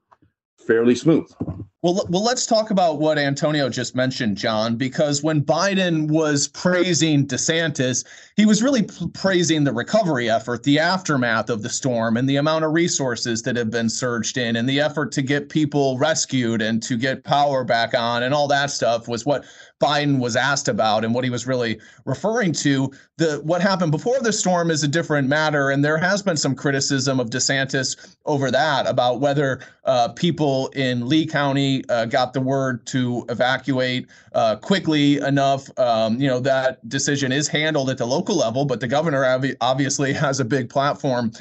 fairly 0.57 0.95
smooth. 0.95 1.31
Well, 1.86 2.04
well, 2.10 2.24
let's 2.24 2.48
talk 2.48 2.72
about 2.72 2.98
what 2.98 3.20
Antonio 3.20 3.70
just 3.70 3.94
mentioned, 3.94 4.38
John, 4.38 4.75
because 4.75 5.22
when 5.22 5.44
Biden 5.44 6.08
was 6.08 6.48
praising 6.48 7.27
DeSantis, 7.27 8.04
he 8.36 8.48
was 8.48 8.63
really 8.63 8.88
praising 9.13 9.65
the 9.65 9.72
recovery 9.72 10.27
effort, 10.27 10.63
the 10.63 10.80
aftermath 10.80 11.48
of 11.51 11.62
the 11.62 11.70
storm, 11.70 12.18
and 12.18 12.27
the 12.27 12.38
amount 12.38 12.65
of 12.65 12.74
resources 12.74 13.44
that 13.44 13.56
have 13.56 13.70
been 13.70 13.92
surged 13.92 14.36
in, 14.36 14.56
and 14.56 14.68
the 14.68 14.80
effort 14.80 15.12
to 15.12 15.22
get 15.22 15.50
people 15.50 16.00
rescued 16.00 16.60
and 16.60 16.82
to 16.82 16.98
get 16.98 17.24
power 17.24 17.63
back 17.63 17.94
on, 17.94 18.24
and 18.24 18.34
all 18.34 18.48
that 18.48 18.72
stuff 18.72 19.08
was 19.08 19.24
what 19.27 19.46
Biden 19.80 20.20
was 20.20 20.36
asked 20.36 20.68
about 20.68 21.04
and 21.04 21.13
what 21.13 21.24
he 21.24 21.30
was 21.30 21.46
really 21.46 21.80
referring 22.06 22.54
to. 22.54 22.92
The 23.18 23.42
what 23.44 23.62
happened 23.62 23.92
before 23.92 24.20
the 24.22 24.34
storm 24.34 24.72
is 24.72 24.84
a 24.84 24.88
different 24.88 25.27
matter, 25.27 25.70
and 25.70 25.86
there 25.86 25.98
has 25.98 26.24
been 26.24 26.38
some 26.38 26.56
criticism 26.56 27.20
of 27.20 27.30
DeSantis 27.30 28.15
over 28.25 28.50
that 28.50 28.88
about 28.88 29.20
whether 29.20 29.60
uh, 29.84 30.10
people 30.10 30.68
in 30.70 31.08
Lee 31.08 31.25
County 31.25 31.75
uh, 31.89 32.05
got 32.05 32.34
the 32.34 32.41
word 32.41 32.86
to 32.88 33.25
evacuate 33.29 34.08
uh, 34.34 34.55
quickly 34.55 35.17
enough. 35.17 35.67
Um, 35.79 36.20
you 36.20 36.27
know 36.27 36.39
that 36.39 36.88
decision 36.88 37.32
is 37.32 37.48
handled 37.48 37.89
at 37.89 37.98
the 37.98 38.05
local 38.05 38.36
level, 38.36 38.65
but 38.65 38.79
the 38.79 38.88
governor 38.88 39.25
obviously 39.62 40.13
has 40.25 40.39
a 40.39 40.46
big 40.46 40.70
platform 40.70 41.32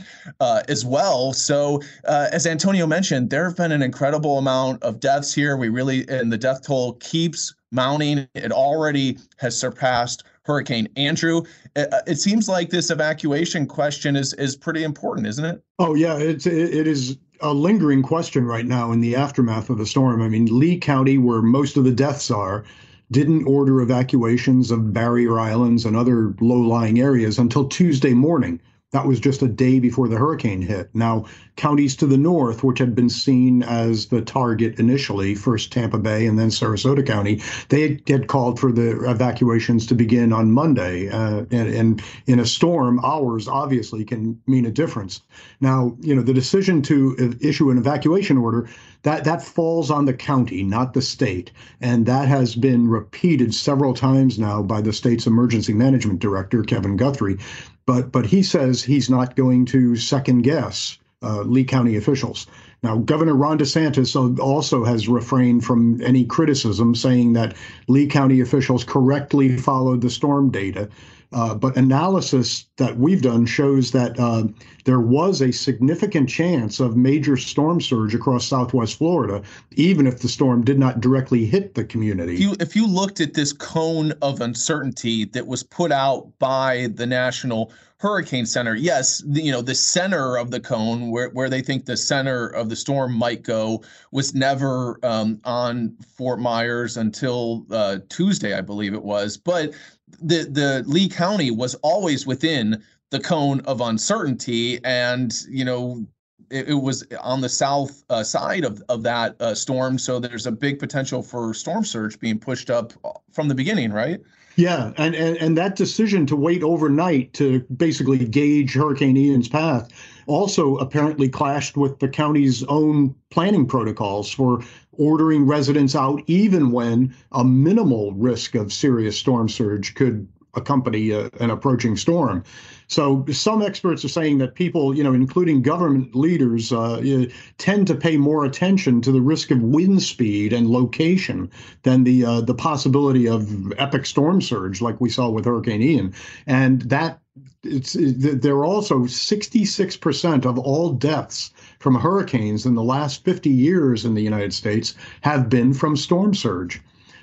uh, 0.41 0.63
as 0.69 0.85
well. 0.85 1.33
So 1.33 1.81
uh, 2.07 2.29
as 2.33 2.47
Antonio 2.47 2.87
mentioned, 2.87 3.31
there 3.31 3.45
have 3.45 3.57
been 3.57 3.73
an 3.73 3.83
incredible 3.83 4.39
amount 4.39 4.83
of 4.83 5.01
deaths 5.01 5.35
here. 5.35 5.57
We 5.57 5.69
really 5.69 6.09
and 6.09 6.33
the 6.33 6.39
death 6.39 6.67
toll 6.67 6.95
keeps 6.95 7.55
mounting. 7.71 8.29
It 8.35 8.53
already 8.53 9.19
has 9.39 9.59
surpassed 9.59 10.25
Hurricane 10.45 10.89
Andrew. 10.97 11.43
It, 11.75 11.93
uh, 11.93 12.03
it, 12.07 12.17
seems 12.17 12.49
like 12.49 12.71
this 12.71 12.91
evacuation 12.91 13.67
question 13.67 14.15
is 14.15 14.33
is 14.35 14.57
pretty 14.57 14.85
important, 14.85 15.27
isn't 15.27 15.45
it? 15.45 15.63
Oh 15.79 15.95
yeah, 15.95 16.17
it's 16.17 16.47
it, 16.47 16.75
it 16.75 16.87
is 16.87 17.17
a 17.41 17.53
lingering 17.53 18.03
question 18.03 18.45
right 18.45 18.67
now 18.67 18.93
in 18.93 19.01
the 19.01 19.17
aftermath 19.17 19.71
of 19.71 19.79
the 19.79 19.87
storm. 19.87 20.23
I 20.23 20.29
mean, 20.29 20.47
Lee 20.47 20.79
County, 20.79 21.19
where 21.19 21.43
most 21.43 21.77
of 21.77 21.85
the 21.85 21.93
deaths 21.93 22.31
are, 22.31 22.65
didn't 23.11 23.45
order 23.45 23.81
evacuations 23.81 24.71
of 24.71 24.93
barrier 24.93 25.39
islands 25.39 25.85
and 25.85 25.97
other 25.97 26.35
low-lying 26.41 27.01
areas 27.01 27.39
until 27.39 27.69
Tuesday 27.69 28.15
morning. 28.15 28.61
That 28.95 29.09
was 29.09 29.19
just 29.19 29.43
a 29.43 29.49
day 29.49 29.81
before 29.81 30.07
the 30.07 30.17
hurricane 30.17 30.63
hit. 30.63 30.89
Now, 30.95 31.25
counties 31.57 31.97
to 31.97 32.07
the 32.07 32.17
north, 32.17 32.63
which 32.63 32.79
had 32.79 32.95
been 32.95 33.11
seen 33.11 33.65
as 33.65 34.07
the 34.07 34.23
target 34.23 34.79
initially, 34.79 35.35
first 35.35 35.73
Tampa 35.73 35.99
Bay 35.99 36.27
and 36.27 36.39
then 36.39 36.49
Sarasota 36.49 37.05
County, 37.05 37.43
they 37.71 38.01
had 38.07 38.29
called 38.29 38.61
for 38.61 38.71
the 38.71 39.11
evacuations 39.11 39.85
to 39.87 39.97
begin 39.97 40.33
on 40.33 40.53
Monday. 40.53 41.09
Uh, 41.09 41.45
and, 41.51 41.75
and, 41.75 42.03
in 42.27 42.39
a 42.39 42.47
storm, 42.47 43.01
hours 43.05 43.49
obviously 43.49 44.05
can 44.05 44.41
mean 44.47 44.65
a 44.65 44.71
difference. 44.71 45.23
Now, 45.61 45.97
you 46.01 46.15
know, 46.15 46.23
the 46.23 46.33
decision 46.33 46.81
to 46.83 47.37
issue 47.41 47.71
an 47.71 47.79
evacuation 47.79 48.39
order 48.39 48.69
that 49.05 49.25
that 49.25 49.43
falls 49.43 49.91
on 49.91 50.07
the 50.07 50.13
county, 50.15 50.63
not 50.63 50.93
the 50.93 51.03
state, 51.03 51.53
and 51.81 52.05
that 52.07 52.27
has 52.27 52.55
been 52.57 52.89
repeated 52.89 53.55
several 53.55 53.95
times 53.95 54.39
now 54.39 54.63
by 54.63 54.81
the 54.81 54.93
state's 54.93 55.27
emergency 55.27 55.73
management 55.73 56.19
director 56.19 56.63
Kevin 56.63 56.97
Guthrie. 56.97 57.39
But 57.87 58.11
but 58.11 58.27
he 58.27 58.43
says 58.43 58.83
he's 58.83 59.09
not 59.09 59.37
going 59.37 59.67
to 59.67 59.95
second 59.95 60.43
guess 60.43 60.99
uh, 61.23 61.43
Lee 61.43 61.65
County 61.65 61.97
officials. 61.97 62.47
Now, 62.83 62.99
Governor 62.99 63.35
Ron 63.35 63.59
DeSantis 63.59 64.39
also 64.39 64.85
has 64.85 65.09
refrained 65.09 65.65
from 65.65 66.01
any 66.03 66.25
criticism, 66.25 66.95
saying 66.95 67.33
that 67.33 67.57
Lee 67.89 68.07
County 68.07 68.41
officials 68.41 68.85
correctly 68.85 69.57
followed 69.57 70.03
the 70.03 70.11
storm 70.11 70.51
data. 70.51 70.91
Uh, 71.35 71.53
but 71.53 71.77
analysis 71.77 72.67
that 72.77 72.97
we've 72.97 73.21
done 73.21 73.45
shows 73.45 73.91
that 73.91 74.19
uh, 74.21 74.45
there 74.85 75.01
was 75.01 75.43
a 75.43 75.53
significant 75.53 76.29
chance 76.29 76.79
of 76.79 76.97
major 76.97 77.37
storm 77.37 77.81
surge 77.81 78.15
across 78.15 78.47
southwest 78.47 78.97
Florida, 78.99 79.43
even 79.73 80.07
if 80.07 80.21
the 80.21 80.29
storm 80.29 80.65
did 80.65 80.79
not 80.79 81.01
directly 81.01 81.45
hit 81.45 81.75
the 81.75 81.85
community. 81.85 82.35
If 82.35 82.41
you, 82.41 82.57
if 82.61 82.77
you 82.77 82.87
looked 82.87 83.21
at 83.21 83.35
this 83.35 83.53
cone 83.53 84.13
of 84.23 84.41
uncertainty 84.41 85.25
that 85.27 85.47
was 85.47 85.65
put 85.65 85.91
out 85.91 86.31
by 86.39 86.89
the 86.95 87.07
National 87.07 87.73
Hurricane 87.99 88.47
Center, 88.47 88.77
yes, 88.77 89.23
the, 89.27 89.43
you 89.43 89.51
know, 89.51 89.63
the 89.63 89.75
center 89.75 90.37
of 90.37 90.53
the 90.53 90.61
cone 90.61 91.11
where, 91.11 91.31
where 91.31 91.49
they 91.49 91.63
think 91.63 91.87
the 91.87 91.97
center 91.97 92.47
of 92.49 92.69
the 92.69 92.77
storm 92.77 93.13
might 93.13 93.43
go 93.43 93.83
was 94.13 94.35
never 94.35 95.01
um, 95.03 95.41
on 95.45 95.97
Fort 96.17 96.39
Myers 96.39 96.97
until 96.97 97.67
uh, 97.71 97.99
Tuesday, 98.09 98.55
I 98.55 98.61
believe 98.61 98.95
it 98.95 99.03
was. 99.03 99.37
But 99.37 99.73
the 100.21 100.49
the 100.51 100.85
Lee 100.87 101.09
County 101.09 101.51
was 101.51 101.75
always 101.77 102.27
within 102.27 102.83
the 103.11 103.21
cone 103.21 103.61
of 103.61 103.81
uncertainty, 103.81 104.83
and 104.85 105.35
you 105.49 105.65
know 105.65 106.07
it, 106.51 106.69
it 106.71 106.75
was 106.75 107.07
on 107.21 107.41
the 107.41 107.49
south 107.49 108.05
uh, 108.11 108.23
side 108.23 108.65
of 108.65 108.83
of 108.89 109.03
that 109.03 109.37
uh, 109.41 109.55
storm. 109.55 109.99
So 109.99 110.19
there's 110.19 110.47
a 110.47 110.53
big 110.53 110.79
potential 110.79 111.23
for 111.23 111.55
storm 111.55 111.85
surge 111.85 112.19
being 112.19 112.39
pushed 112.39 112.71
up 112.71 112.93
from 113.33 113.49
the 113.49 113.55
beginning, 113.55 113.93
right? 113.93 114.21
Yeah, 114.57 114.93
and, 114.97 115.15
and 115.15 115.37
and 115.39 115.59
that 115.59 115.77
decision 115.77 116.27
to 116.27 116.37
wait 116.37 116.63
overnight 116.63 117.33
to 117.35 117.61
basically 117.77 118.25
gauge 118.25 118.75
Hurricane 118.75 119.17
Ian's 119.17 119.49
path 119.49 119.91
also 120.27 120.77
apparently 120.77 121.29
clashed 121.29 121.77
with 121.77 121.99
the 121.99 122.09
county's 122.09 122.63
own 122.65 123.15
planning 123.31 123.67
protocols 123.67 124.31
for 124.31 124.63
ordering 124.99 125.47
residents 125.47 125.95
out 125.95 126.23
even 126.27 126.71
when 126.71 127.15
a 127.33 127.45
minimal 127.45 128.13
risk 128.13 128.55
of 128.55 128.73
serious 128.73 129.17
storm 129.17 129.49
surge 129.49 129.95
could 129.95 130.29
accompany 130.57 131.11
a, 131.11 131.31
an 131.41 131.51
approaching 131.51 131.97
storm. 131.97 132.45
So 132.87 133.25
some 133.33 133.63
experts 133.63 134.05
are 134.05 134.09
saying 134.09 134.39
that 134.39 134.55
people, 134.55 134.95
you 134.95 135.03
know, 135.03 135.15
including 135.15 135.63
government 135.63 136.15
leaders, 136.15 136.73
uh, 136.73 137.27
tend 137.59 137.87
to 137.87 137.95
pay 137.95 138.17
more 138.17 138.45
attention 138.45 139.01
to 139.03 139.13
the 139.13 139.21
risk 139.21 139.51
of 139.51 139.63
wind 139.63 140.03
speed 140.03 140.53
and 140.53 140.69
location 140.69 141.51
than 141.83 142.05
the 142.05 142.25
uh, 142.25 142.41
the 142.43 142.55
possibility 142.55 143.27
of 143.27 143.73
epic 143.79 144.07
storm 144.07 144.41
surge 144.41 144.81
like 144.81 145.01
we 145.01 145.09
saw 145.09 145.29
with 145.29 145.47
Hurricane 145.47 145.83
Ian, 145.83 146.15
and 146.47 146.83
that 146.83 147.21
it's 147.63 147.97
there 147.99 148.55
are 148.55 148.65
also 148.65 149.01
66% 149.01 150.45
of 150.45 150.59
all 150.59 150.93
deaths 150.93 151.54
from 151.85 151.97
hurricanes 151.97 152.65
in 152.65 152.75
the 152.75 152.83
last 152.83 153.23
50 153.27 153.51
years 153.51 154.07
in 154.07 154.15
the 154.15 154.23
United 154.23 154.55
States 154.55 154.95
have 155.21 155.51
been 155.51 155.75
from 155.75 155.99
storm 155.99 156.35
surge. 156.35 156.81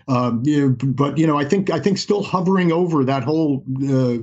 Um, 0.07 0.43
you 0.45 0.61
know, 0.61 0.75
but 0.83 1.17
you 1.17 1.25
know, 1.25 1.39
I 1.39 1.45
think 1.45 1.71
I 1.71 1.79
think 1.79 1.97
still 1.97 2.21
hovering 2.21 2.71
over 2.71 3.03
that 3.03 3.23
whole 3.23 3.63
uh, 3.81 4.17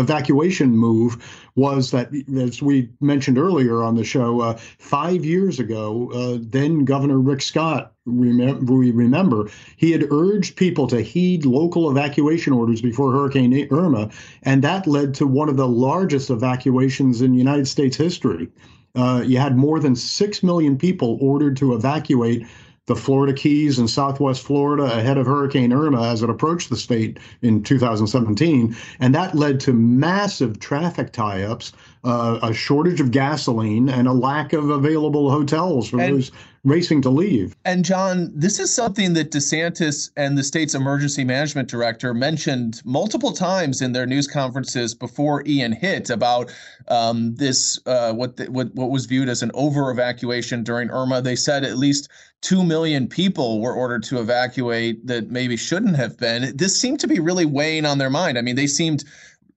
evacuation 0.00 0.70
move 0.70 1.12
was 1.54 1.92
that, 1.92 2.10
as 2.36 2.60
we 2.60 2.88
mentioned 3.00 3.38
earlier 3.38 3.82
on 3.82 3.94
the 3.94 4.04
show, 4.04 4.40
uh, 4.40 4.56
five 4.78 5.24
years 5.24 5.60
ago, 5.60 6.10
uh, 6.12 6.38
then 6.40 6.84
Governor 6.84 7.20
Rick 7.20 7.42
Scott, 7.42 7.92
remember, 8.04 8.72
we 8.72 8.90
remember, 8.90 9.48
he 9.76 9.92
had 9.92 10.10
urged 10.10 10.56
people 10.56 10.86
to 10.88 11.02
heed 11.02 11.44
local 11.44 11.90
evacuation 11.90 12.52
orders 12.52 12.80
before 12.80 13.12
Hurricane 13.12 13.68
Irma, 13.70 14.10
and 14.42 14.62
that 14.62 14.86
led 14.86 15.14
to 15.14 15.26
one 15.26 15.48
of 15.48 15.56
the 15.56 15.68
largest 15.68 16.30
evacuations 16.30 17.22
in 17.22 17.34
United 17.34 17.68
States 17.68 17.96
history. 17.96 18.48
Uh, 18.94 19.22
you 19.24 19.38
had 19.38 19.56
more 19.56 19.78
than 19.80 19.94
six 19.94 20.42
million 20.42 20.76
people 20.76 21.18
ordered 21.20 21.56
to 21.56 21.74
evacuate 21.74 22.46
the 22.88 22.96
Florida 22.96 23.34
Keys 23.34 23.78
and 23.78 23.88
Southwest 23.88 24.42
Florida 24.42 24.84
ahead 24.84 25.18
of 25.18 25.26
Hurricane 25.26 25.74
Irma 25.74 26.08
as 26.08 26.22
it 26.22 26.30
approached 26.30 26.70
the 26.70 26.76
state 26.76 27.18
in 27.42 27.62
2017. 27.62 28.74
And 28.98 29.14
that 29.14 29.34
led 29.34 29.60
to 29.60 29.74
massive 29.74 30.58
traffic 30.58 31.12
tie 31.12 31.42
ups, 31.42 31.72
uh, 32.04 32.38
a 32.42 32.52
shortage 32.52 33.00
of 33.00 33.10
gasoline, 33.10 33.88
and 33.88 34.08
a 34.08 34.12
lack 34.12 34.52
of 34.52 34.70
available 34.70 35.30
hotels 35.30 35.88
for 35.88 36.00
and, 36.00 36.16
those 36.16 36.32
racing 36.64 37.02
to 37.02 37.10
leave. 37.10 37.56
And 37.64 37.84
John, 37.84 38.30
this 38.34 38.58
is 38.58 38.72
something 38.72 39.14
that 39.14 39.30
DeSantis 39.30 40.10
and 40.16 40.36
the 40.36 40.42
state's 40.42 40.74
emergency 40.74 41.24
management 41.24 41.68
director 41.68 42.12
mentioned 42.14 42.82
multiple 42.84 43.32
times 43.32 43.80
in 43.80 43.92
their 43.92 44.06
news 44.06 44.26
conferences 44.26 44.94
before 44.94 45.42
Ian 45.46 45.72
hit 45.72 46.10
about 46.10 46.52
um, 46.88 47.34
this 47.36 47.78
uh, 47.86 48.12
what, 48.12 48.36
the, 48.36 48.50
what 48.50 48.74
what 48.74 48.90
was 48.90 49.06
viewed 49.06 49.28
as 49.28 49.42
an 49.42 49.50
over 49.54 49.90
evacuation 49.90 50.62
during 50.62 50.90
Irma. 50.90 51.22
They 51.22 51.36
said 51.36 51.64
at 51.64 51.78
least 51.78 52.08
two 52.40 52.62
million 52.62 53.08
people 53.08 53.60
were 53.60 53.74
ordered 53.74 54.02
to 54.04 54.20
evacuate 54.20 55.04
that 55.06 55.30
maybe 55.30 55.56
shouldn't 55.56 55.96
have 55.96 56.16
been. 56.18 56.56
This 56.56 56.78
seemed 56.80 57.00
to 57.00 57.08
be 57.08 57.18
really 57.18 57.46
weighing 57.46 57.84
on 57.84 57.98
their 57.98 58.10
mind. 58.10 58.38
I 58.38 58.42
mean, 58.42 58.56
they 58.56 58.68
seemed 58.68 59.04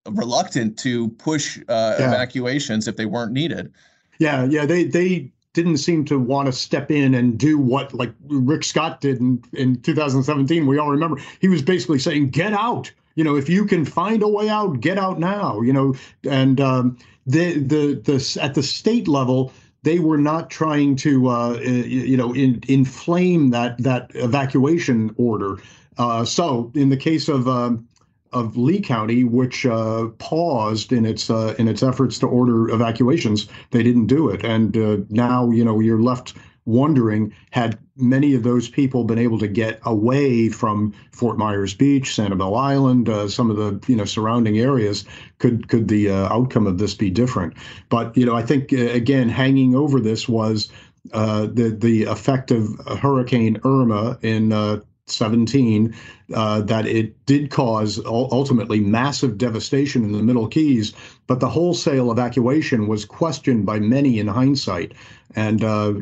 reluctant 0.10 0.78
to 0.80 1.10
push 1.10 1.60
uh, 1.68 1.96
yeah. 2.00 2.08
evacuations 2.08 2.88
if 2.88 2.96
they 2.96 3.06
weren't 3.06 3.32
needed. 3.32 3.72
Yeah, 4.20 4.46
yeah, 4.46 4.66
they 4.66 4.84
they 4.84 5.32
didn't 5.54 5.78
seem 5.78 6.06
to 6.06 6.18
want 6.18 6.46
to 6.46 6.52
step 6.52 6.92
in 6.92 7.14
and 7.14 7.38
do 7.38 7.58
what 7.58 7.94
like 7.94 8.14
Rick 8.28 8.64
Scott 8.64 9.02
did 9.02 9.20
in, 9.20 9.44
in 9.54 9.82
2017. 9.82 10.66
We 10.66 10.78
all 10.78 10.92
remember 10.92 11.22
he 11.40 11.48
was 11.48 11.62
basically 11.62 12.00
saying, 12.00 12.30
"Get 12.30 12.54
out." 12.54 12.92
You 13.16 13.24
know, 13.24 13.36
if 13.36 13.50
you 13.50 13.66
can 13.66 13.84
find 13.84 14.24
a 14.24 14.28
way 14.28 14.48
out, 14.48 14.80
get 14.80 14.98
out 14.98 15.20
now. 15.20 15.62
You 15.62 15.74
know, 15.74 15.96
and 16.30 16.62
um, 16.62 16.98
the 17.26 17.60
the 17.60 17.96
the 17.96 18.40
at 18.42 18.54
the 18.54 18.64
state 18.64 19.08
level, 19.08 19.52
they 19.84 20.00
were 20.00 20.18
not 20.18 20.50
trying 20.50 20.96
to 20.98 21.28
uh, 21.28 21.60
you 21.60 22.18
know 22.18 22.34
in, 22.34 22.62
inflame 22.68 23.50
that 23.50 23.78
that 23.80 24.12
evacuation 24.16 25.14
order. 25.18 25.58
Uh, 25.98 26.24
so 26.24 26.72
in 26.74 26.90
the 26.90 26.98
case 26.98 27.28
of 27.28 27.48
um, 27.48 27.88
of 28.34 28.58
Lee 28.58 28.82
County, 28.82 29.24
which 29.24 29.66
uh, 29.66 30.08
paused 30.18 30.92
in 30.92 31.06
its 31.06 31.30
uh, 31.30 31.56
in 31.58 31.68
its 31.68 31.84
efforts 31.84 32.20
to 32.20 32.28
order 32.28 32.70
evacuations, 32.70 33.48
they 33.72 33.84
didn't 33.84 34.08
do 34.08 34.30
it, 34.30 34.44
and 34.44 34.76
uh, 34.78 34.98
now 35.10 35.50
you 35.50 35.66
know 35.66 35.80
you're 35.80 36.02
left 36.02 36.34
wondering 36.66 37.34
had 37.50 37.78
many 37.98 38.34
of 38.34 38.44
those 38.44 38.70
people 38.70 39.04
been 39.04 39.18
able 39.18 39.40
to 39.40 39.48
get 39.48 39.80
away 39.84 40.50
from 40.50 40.94
Fort 41.12 41.38
Myers 41.38 41.74
Beach, 41.74 42.10
Sanibel 42.10 42.58
Island, 42.58 43.10
uh, 43.10 43.28
some 43.28 43.50
of 43.50 43.58
the 43.58 43.80
you 43.92 43.96
know 43.96 44.06
surrounding 44.06 44.60
areas, 44.60 45.06
could 45.40 45.68
could 45.68 45.88
the 45.88 46.10
uh, 46.10 46.34
outcome 46.34 46.68
of 46.68 46.78
this 46.78 46.94
be 46.94 47.10
different? 47.10 47.54
But 47.90 48.16
you 48.16 48.26
know, 48.26 48.36
I 48.36 48.44
think 48.44 48.74
uh, 48.74 48.78
again, 48.78 49.30
hanging 49.30 49.76
over 49.76 50.00
this 50.00 50.30
was 50.30 50.72
uh, 51.14 51.48
the 51.48 51.76
the 51.78 52.06
effect 52.06 52.52
of 52.52 52.80
Hurricane 53.00 53.60
Irma 53.66 54.20
in 54.22 54.52
uh, 54.52 54.82
17 55.12 55.96
uh, 56.34 56.62
that 56.62 56.86
it 56.86 57.26
did 57.26 57.50
cause 57.50 58.00
ultimately 58.06 58.80
massive 58.80 59.38
devastation 59.38 60.04
in 60.04 60.12
the 60.12 60.24
Middle 60.24 60.48
Keys, 60.48 60.94
but 61.28 61.40
the 61.40 61.50
wholesale 61.50 62.12
evacuation 62.12 62.88
was 62.88 63.06
questioned 63.06 63.66
by 63.66 63.80
many 63.80 64.20
in 64.20 64.28
hindsight. 64.28 64.94
And 65.36 65.64
uh, 65.64 65.94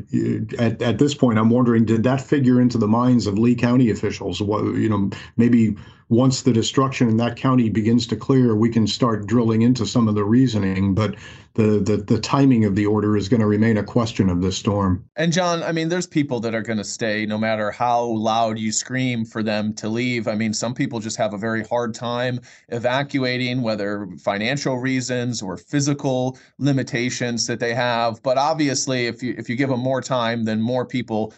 at, 0.57 0.81
at 0.81 0.97
this 0.97 1.13
point, 1.13 1.37
I'm 1.37 1.49
wondering, 1.49 1.85
did 1.85 2.03
that 2.03 2.21
figure 2.21 2.59
into 2.59 2.77
the 2.77 2.87
minds 2.87 3.27
of 3.27 3.37
Lee 3.37 3.55
County 3.55 3.91
officials? 3.91 4.41
What, 4.41 4.63
you 4.75 4.89
know, 4.89 5.09
maybe 5.37 5.75
once 6.09 6.41
the 6.41 6.53
destruction 6.53 7.07
in 7.07 7.17
that 7.17 7.35
county 7.35 7.69
begins 7.69 8.07
to 8.07 8.15
clear, 8.15 8.55
we 8.55 8.69
can 8.69 8.87
start 8.87 9.27
drilling 9.27 9.61
into 9.61 9.85
some 9.85 10.07
of 10.07 10.15
the 10.15 10.23
reasoning. 10.23 10.95
But 10.95 11.15
the 11.59 11.79
the, 11.79 11.97
the 11.97 12.19
timing 12.19 12.63
of 12.63 12.75
the 12.75 12.85
order 12.85 13.17
is 13.17 13.27
going 13.27 13.41
to 13.41 13.45
remain 13.45 13.77
a 13.77 13.83
question 13.83 14.29
of 14.29 14.41
this 14.41 14.57
storm. 14.57 15.03
And 15.17 15.33
John, 15.33 15.61
I 15.61 15.71
mean, 15.71 15.89
there's 15.89 16.07
people 16.07 16.39
that 16.39 16.55
are 16.55 16.61
going 16.61 16.77
to 16.77 16.83
stay 16.83 17.25
no 17.25 17.37
matter 17.37 17.69
how 17.69 18.03
loud 18.03 18.57
you 18.57 18.71
scream 18.71 19.25
for 19.25 19.43
them 19.43 19.73
to 19.75 19.89
leave. 19.89 20.27
I 20.27 20.35
mean, 20.35 20.53
some 20.53 20.73
people 20.73 20.99
just 20.99 21.17
have 21.17 21.33
a 21.33 21.37
very 21.37 21.63
hard 21.63 21.93
time 21.93 22.39
evacuating, 22.69 23.61
whether 23.61 24.07
financial 24.17 24.77
reasons 24.77 25.41
or 25.41 25.57
physical 25.57 26.37
limitations 26.57 27.45
that 27.47 27.59
they 27.59 27.73
have. 27.73 28.23
But 28.23 28.37
obviously, 28.37 29.07
if 29.07 29.21
you 29.21 29.35
if 29.37 29.49
you 29.49 29.55
give 29.55 29.69
them 29.69 29.81
more 29.81 30.01
time, 30.01 30.45
then 30.45 30.61
more 30.61 30.85
people 30.85 31.33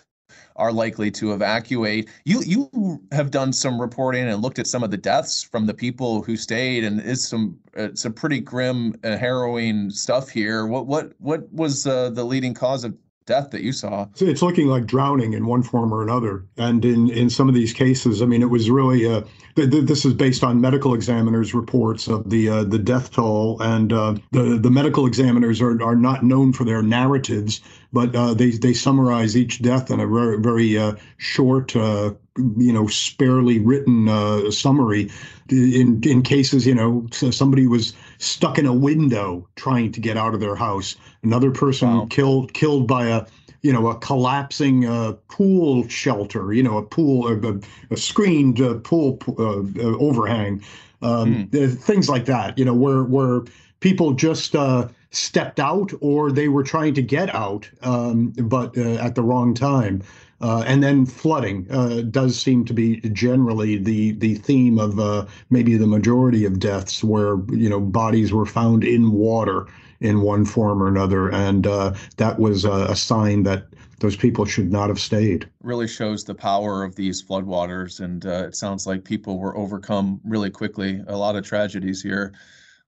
are 0.56 0.72
likely 0.72 1.12
to 1.12 1.34
evacuate. 1.34 2.10
You 2.26 2.42
you 2.46 3.02
have 3.12 3.32
done 3.32 3.54
some 3.54 3.80
reporting 3.80 4.28
and 4.28 4.42
looked 4.42 4.60
at 4.60 4.68
some 4.68 4.84
of 4.84 4.92
the 4.92 4.98
deaths 4.98 5.42
from 5.42 5.66
the 5.66 5.74
people 5.74 6.22
who 6.24 6.36
stayed, 6.38 6.84
and 6.84 7.00
it's 7.00 7.28
some 7.28 7.58
it's 7.74 8.02
some 8.02 8.14
pretty 8.14 8.40
grim, 8.40 8.96
uh, 9.04 9.18
harrowing 9.18 9.90
stuff 9.90 10.30
here. 10.30 10.66
What 10.66 10.88
what 10.88 11.14
what 11.20 11.52
was 11.52 11.88
uh, 11.88 12.10
the 12.10 12.24
leading 12.24 12.54
cause 12.54 12.84
of 12.84 12.96
death 13.26 13.52
that 13.52 13.62
you 13.62 13.72
saw. 13.72 14.08
So 14.16 14.26
it's 14.26 14.42
looking 14.42 14.68
like 14.68 14.86
drowning 14.86 15.34
in 15.34 15.46
one 15.46 15.64
form 15.64 15.94
or 15.94 16.02
another. 16.04 16.46
And 16.58 16.84
in, 16.84 17.10
in 17.10 17.30
some 17.30 17.48
of 17.48 17.56
these 17.56 17.74
cases, 17.74 18.22
I 18.22 18.26
mean, 18.26 18.42
it 18.42 18.50
was 18.50 18.70
really 18.70 19.06
uh, 19.06 19.22
th- 19.56 19.72
th- 19.72 19.86
this 19.86 20.06
is 20.06 20.14
based 20.14 20.44
on 20.44 20.62
medical 20.62 20.94
examiners' 20.94 21.54
reports 21.54 22.08
of 22.08 22.30
the 22.30 22.50
uh, 22.50 22.64
the 22.64 22.80
death 22.80 23.12
toll, 23.12 23.62
and 23.62 23.94
uh, 23.94 24.16
the 24.32 24.58
the 24.62 24.72
medical 24.72 25.06
examiners 25.06 25.62
are, 25.62 25.82
are 25.82 25.96
not 25.96 26.24
known 26.24 26.54
for 26.54 26.64
their 26.64 26.82
narratives, 26.82 27.62
but 27.94 28.16
uh, 28.16 28.34
they 28.34 28.52
they 28.52 28.74
summarize 28.74 29.38
each 29.38 29.62
death 29.62 29.92
in 29.92 30.00
a 30.00 30.08
very 30.08 30.40
very 30.40 30.78
uh, 30.78 30.94
short. 31.18 31.76
Uh, 31.76 32.14
you 32.58 32.72
know, 32.72 32.88
sparely 32.88 33.60
written 33.60 34.08
summary. 34.52 35.12
In 35.50 36.02
in 36.04 36.22
cases, 36.22 36.66
you 36.66 36.74
know, 36.74 37.06
somebody 37.12 37.68
was 37.68 37.94
stuck 38.22 38.58
in 38.60 38.66
a 38.66 38.74
window 38.74 39.48
trying 39.56 39.92
to 39.92 40.00
get 40.00 40.16
out 40.16 40.34
of 40.34 40.40
their 40.40 40.56
house. 40.56 40.96
Another 41.24 41.52
person 41.52 41.90
wow. 41.90 42.08
killed 42.10 42.54
killed 42.54 42.88
by 42.88 43.08
a 43.08 43.26
you 43.62 43.74
know 43.74 43.88
a 43.88 43.96
collapsing 43.96 44.86
uh, 44.86 45.14
pool 45.28 45.88
shelter. 45.88 46.54
You 46.54 46.64
know, 46.64 46.78
a 46.78 46.84
pool 46.84 47.28
a, 47.28 47.60
a 47.92 47.98
screened 47.98 48.62
uh, 48.62 48.76
pool 48.76 49.20
uh, 49.28 49.62
uh 49.62 49.98
overhang. 49.98 50.64
Um, 51.02 51.48
mm. 51.48 51.78
Things 51.80 52.10
like 52.10 52.26
that. 52.26 52.58
You 52.58 52.66
know, 52.66 52.76
where 52.76 53.04
where 53.04 53.42
people 53.80 54.14
just 54.14 54.56
uh, 54.56 54.88
stepped 55.10 55.60
out 55.60 55.92
or 56.00 56.32
they 56.32 56.48
were 56.48 56.64
trying 56.64 56.94
to 56.94 57.02
get 57.02 57.34
out, 57.34 57.70
um, 57.82 58.30
but 58.38 58.78
uh, 58.78 58.96
at 58.96 59.16
the 59.16 59.24
wrong 59.24 59.54
time. 59.54 60.04
Uh, 60.42 60.64
and 60.66 60.82
then 60.82 61.06
flooding 61.06 61.68
uh, 61.70 62.02
does 62.02 62.40
seem 62.40 62.66
to 62.66 62.74
be 62.74 63.00
generally 63.12 63.78
the 63.78 64.14
the 64.14 64.36
theme 64.36 64.80
of 64.80 65.00
uh, 65.00 65.26
maybe 65.50 65.78
the 65.78 65.88
majority 65.88 66.46
of 66.46 66.60
deaths, 66.60 67.04
where 67.04 67.38
you 67.52 67.70
know 67.70 67.80
bodies 67.80 68.34
were 68.34 68.46
found 68.46 68.84
in 68.84 69.12
water 69.12 69.68
in 70.00 70.22
one 70.22 70.44
form 70.46 70.82
or 70.82 70.88
another, 70.88 71.30
and 71.32 71.68
uh, 71.68 71.94
that 72.18 72.40
was 72.40 72.66
a, 72.66 72.96
sign 72.96 73.44
that 73.44 73.68
those 74.00 74.16
people 74.16 74.46
should 74.46 74.72
not 74.72 74.90
have 74.90 75.00
stayed. 75.00 75.48
Really 75.62 75.88
shows 75.88 76.24
the 76.24 76.34
power 76.34 76.84
of 76.84 76.96
these 76.96 77.22
floodwaters, 77.22 78.00
and 78.00 78.26
uh, 78.26 78.48
it 78.48 78.56
sounds 78.56 78.88
like 78.88 79.04
people 79.04 79.38
were 79.38 79.56
overcome 79.56 80.20
really 80.24 80.50
quickly. 80.50 81.04
A 81.08 81.16
lot 81.16 81.36
of 81.36 81.46
tragedies 81.46 82.02
here. 82.02 82.34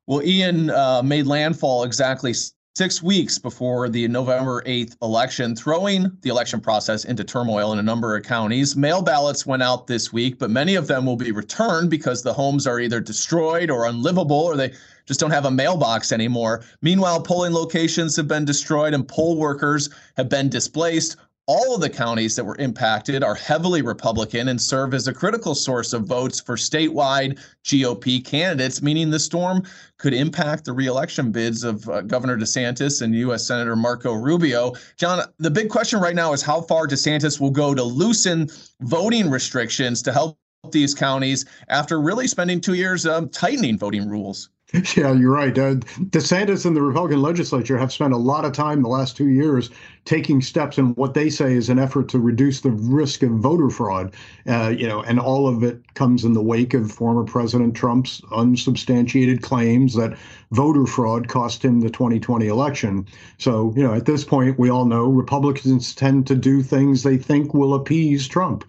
Well, 0.08 0.24
Ian 0.24 0.72
uh, 0.72 1.04
made 1.04 1.28
landfall 1.28 1.84
exactly 1.84 2.34
six 2.76 3.04
weeks 3.04 3.38
before 3.38 3.88
the 3.88 4.08
November 4.08 4.64
8th 4.64 4.96
election, 5.04 5.56
throwing 5.56 6.12
the 6.22 6.30
election 6.30 6.60
process 6.60 7.06
into 7.06 7.24
turmoil 7.24 7.72
in 7.72 7.78
a 7.78 7.84
number 7.84 8.18
of 8.18 8.24
counties. 8.24 8.76
Mail 8.76 9.04
ballots 9.04 9.46
went 9.46 9.62
out 9.62 9.86
this 9.86 10.12
week, 10.12 10.40
but 10.40 10.50
many 10.50 10.74
of 10.74 10.88
them 10.88 11.06
will 11.06 11.16
be 11.16 11.32
returned 11.32 11.92
because 11.92 12.24
the 12.24 12.34
homes 12.34 12.66
are 12.66 12.80
either 12.80 13.00
destroyed 13.00 13.70
or 13.70 13.86
unlivable 13.86 14.36
or 14.36 14.58
they 14.58 14.74
just 15.06 15.20
don't 15.20 15.30
have 15.30 15.46
a 15.46 15.52
mailbox 15.52 16.12
anymore. 16.12 16.64
Meanwhile, 16.82 17.22
polling 17.22 17.54
locations 17.54 18.16
have 18.16 18.28
been 18.28 18.44
destroyed 18.44 18.96
and 18.96 19.08
poll 19.08 19.38
workers 19.38 19.92
have 20.18 20.30
been 20.30 20.50
displaced 20.50 21.18
all 21.48 21.76
of 21.76 21.82
the 21.82 21.90
counties 21.90 22.36
that 22.36 22.46
were 22.46 22.56
impacted 22.58 23.24
are 23.24 23.36
heavily 23.36 23.82
Republican 23.82 24.48
and 24.48 24.62
serve 24.62 24.94
as 24.94 25.08
a 25.08 25.14
critical 25.14 25.54
source 25.54 25.92
of 25.92 26.06
votes 26.06 26.40
for 26.40 26.56
statewide 26.56 27.38
GOP 27.66 28.24
candidates, 28.24 28.82
meaning 28.82 29.10
the 29.10 29.20
storm 29.20 29.64
could 29.98 30.14
impact 30.14 30.64
the 30.64 30.72
reelection 30.72 31.32
bids 31.32 31.64
of 31.64 31.88
uh, 31.90 32.02
Governor 32.02 32.38
DeSantis 32.38 33.02
and 33.02 33.14
U.S. 33.16 33.46
Senator 33.46 33.76
Marco 33.76 34.14
Rubio. 34.14 34.74
John, 34.98 35.26
the 35.38 35.52
big 35.52 35.70
question 35.70 36.00
right 36.00 36.16
now 36.16 36.32
is 36.32 36.42
how 36.42 36.62
far 36.62 36.88
DeSantis 36.88 37.42
will 37.42 37.52
go 37.52 37.76
to 37.76 37.84
loosen 37.84 38.50
voting 38.82 39.30
restrictions 39.30 40.02
to 40.04 40.14
help 40.14 40.38
these 40.72 40.96
counties 40.96 41.46
after 41.68 42.00
really 42.00 42.28
spending 42.28 42.62
two 42.62 42.74
years 42.74 43.06
um, 43.06 43.28
tightening 43.28 43.78
voting 43.78 44.08
rules. 44.08 44.50
Yeah, 44.96 45.14
you're 45.14 45.32
right. 45.32 45.56
Uh, 45.56 45.76
DeSantis 45.76 46.66
and 46.66 46.76
the 46.76 46.82
Republican 46.82 47.22
legislature 47.22 47.78
have 47.78 47.94
spent 47.94 48.12
a 48.12 48.18
lot 48.18 48.44
of 48.44 48.54
time 48.54 48.82
the 48.82 48.90
last 48.90 49.16
two 49.16 49.30
years 49.30 49.70
taking 50.06 50.42
steps 50.42 50.80
in 50.80 50.96
what 50.96 51.14
they 51.14 51.30
say 51.30 51.54
is 51.54 51.70
an 51.70 51.78
effort 51.78 52.10
to 52.10 52.20
reduce 52.20 52.62
the 52.62 52.72
risk 52.72 53.22
of 53.22 53.32
voter 53.34 53.70
fraud. 53.70 54.16
Uh, 54.48 54.74
you 54.76 54.88
know, 54.88 55.02
and 55.04 55.20
all 55.20 55.48
of 55.48 55.62
it 55.64 55.80
comes 55.94 56.26
in 56.26 56.34
the 56.34 56.42
wake 56.42 56.74
of 56.74 56.92
former 56.92 57.24
President 57.24 57.76
Trump's 57.76 58.20
unsubstantiated 58.32 59.44
claims 59.44 59.94
that 59.94 60.18
voter 60.52 60.88
fraud 60.88 61.28
cost 61.28 61.64
him 61.64 61.80
the 61.82 61.90
2020 61.90 62.48
election. 62.48 63.06
So, 63.38 63.74
you 63.76 63.84
know, 63.84 63.94
at 63.94 64.06
this 64.06 64.24
point, 64.24 64.58
we 64.58 64.72
all 64.72 64.86
know 64.86 65.06
Republicans 65.06 65.94
tend 65.94 66.26
to 66.28 66.36
do 66.36 66.64
things 66.64 67.04
they 67.04 67.18
think 67.18 67.54
will 67.54 67.76
appease 67.76 68.28
Trump. 68.28 68.66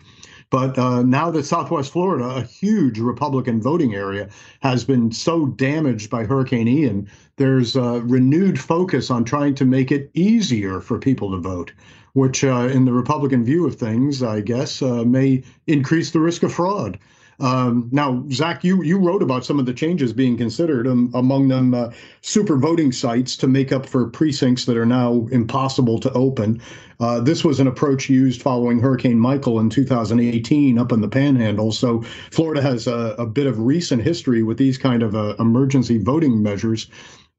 But 0.55 0.79
uh, 0.79 1.03
now 1.03 1.33
that 1.33 1.47
Southwest 1.47 1.91
Florida, 1.91 2.27
a 2.37 2.43
huge 2.43 3.01
Republican 3.01 3.61
voting 3.61 3.93
area, 3.97 4.29
has 4.61 4.85
been 4.85 5.11
so 5.11 5.47
damaged 5.47 6.11
by 6.11 6.23
Hurricane 6.23 6.69
Ian, 6.69 7.09
there's 7.39 7.75
a 7.75 8.01
renewed 8.05 8.61
focus 8.61 9.11
on 9.11 9.25
trying 9.25 9.57
to 9.57 9.65
make 9.65 9.91
it 9.91 10.13
easier 10.15 10.81
for 10.81 11.01
people 11.01 11.33
to 11.33 11.39
vote, 11.39 11.73
which, 12.13 12.45
uh, 12.45 12.69
in 12.73 12.85
the 12.85 12.93
Republican 12.93 13.45
view 13.45 13.67
of 13.67 13.75
things, 13.75 14.23
I 14.23 14.43
guess, 14.43 14.81
uh, 14.81 15.03
may 15.03 15.43
increase 15.67 16.13
the 16.13 16.21
risk 16.21 16.45
of 16.45 16.53
fraud. 16.53 17.01
Um, 17.41 17.89
now, 17.91 18.25
Zac, 18.31 18.65
you 18.65 18.83
you 18.83 18.99
wrote 18.99 19.23
about 19.23 19.45
some 19.45 19.59
of 19.59 19.67
the 19.67 19.75
changes 19.75 20.13
being 20.13 20.37
considered, 20.37 20.87
um, 20.87 21.11
among 21.15 21.49
them 21.49 21.75
uh, 21.75 21.91
super 22.21 22.57
voting 22.57 22.93
sites 22.93 23.37
to 23.39 23.47
make 23.47 23.73
up 23.73 23.87
for 23.87 24.07
precincts 24.09 24.65
that 24.67 24.77
are 24.77 24.87
now 24.87 25.27
impossible 25.33 25.99
to 26.01 26.13
open. 26.13 26.61
Uh, 27.01 27.21
this 27.21 27.45
was 27.45 27.59
an 27.61 27.67
approach 27.67 28.09
used 28.09 28.41
following 28.41 28.79
Hurricane 28.79 29.19
Michael 29.19 29.59
in 29.59 29.69
2018 29.69 30.79
up 30.79 30.93
in 30.93 31.01
the 31.01 31.09
Panhandle. 31.09 31.73
So 31.73 32.03
Florida 32.31 32.63
has 32.63 32.87
a, 32.87 33.17
a 33.19 33.27
bit 33.27 33.47
of 33.47 33.59
recent 33.59 34.03
history 34.03 34.43
with 34.43 34.59
these 34.59 34.79
kind 34.79 35.03
of 35.03 35.15
uh, 35.15 35.35
emergency 35.39 35.99
voting 35.99 36.43
measures 36.43 36.89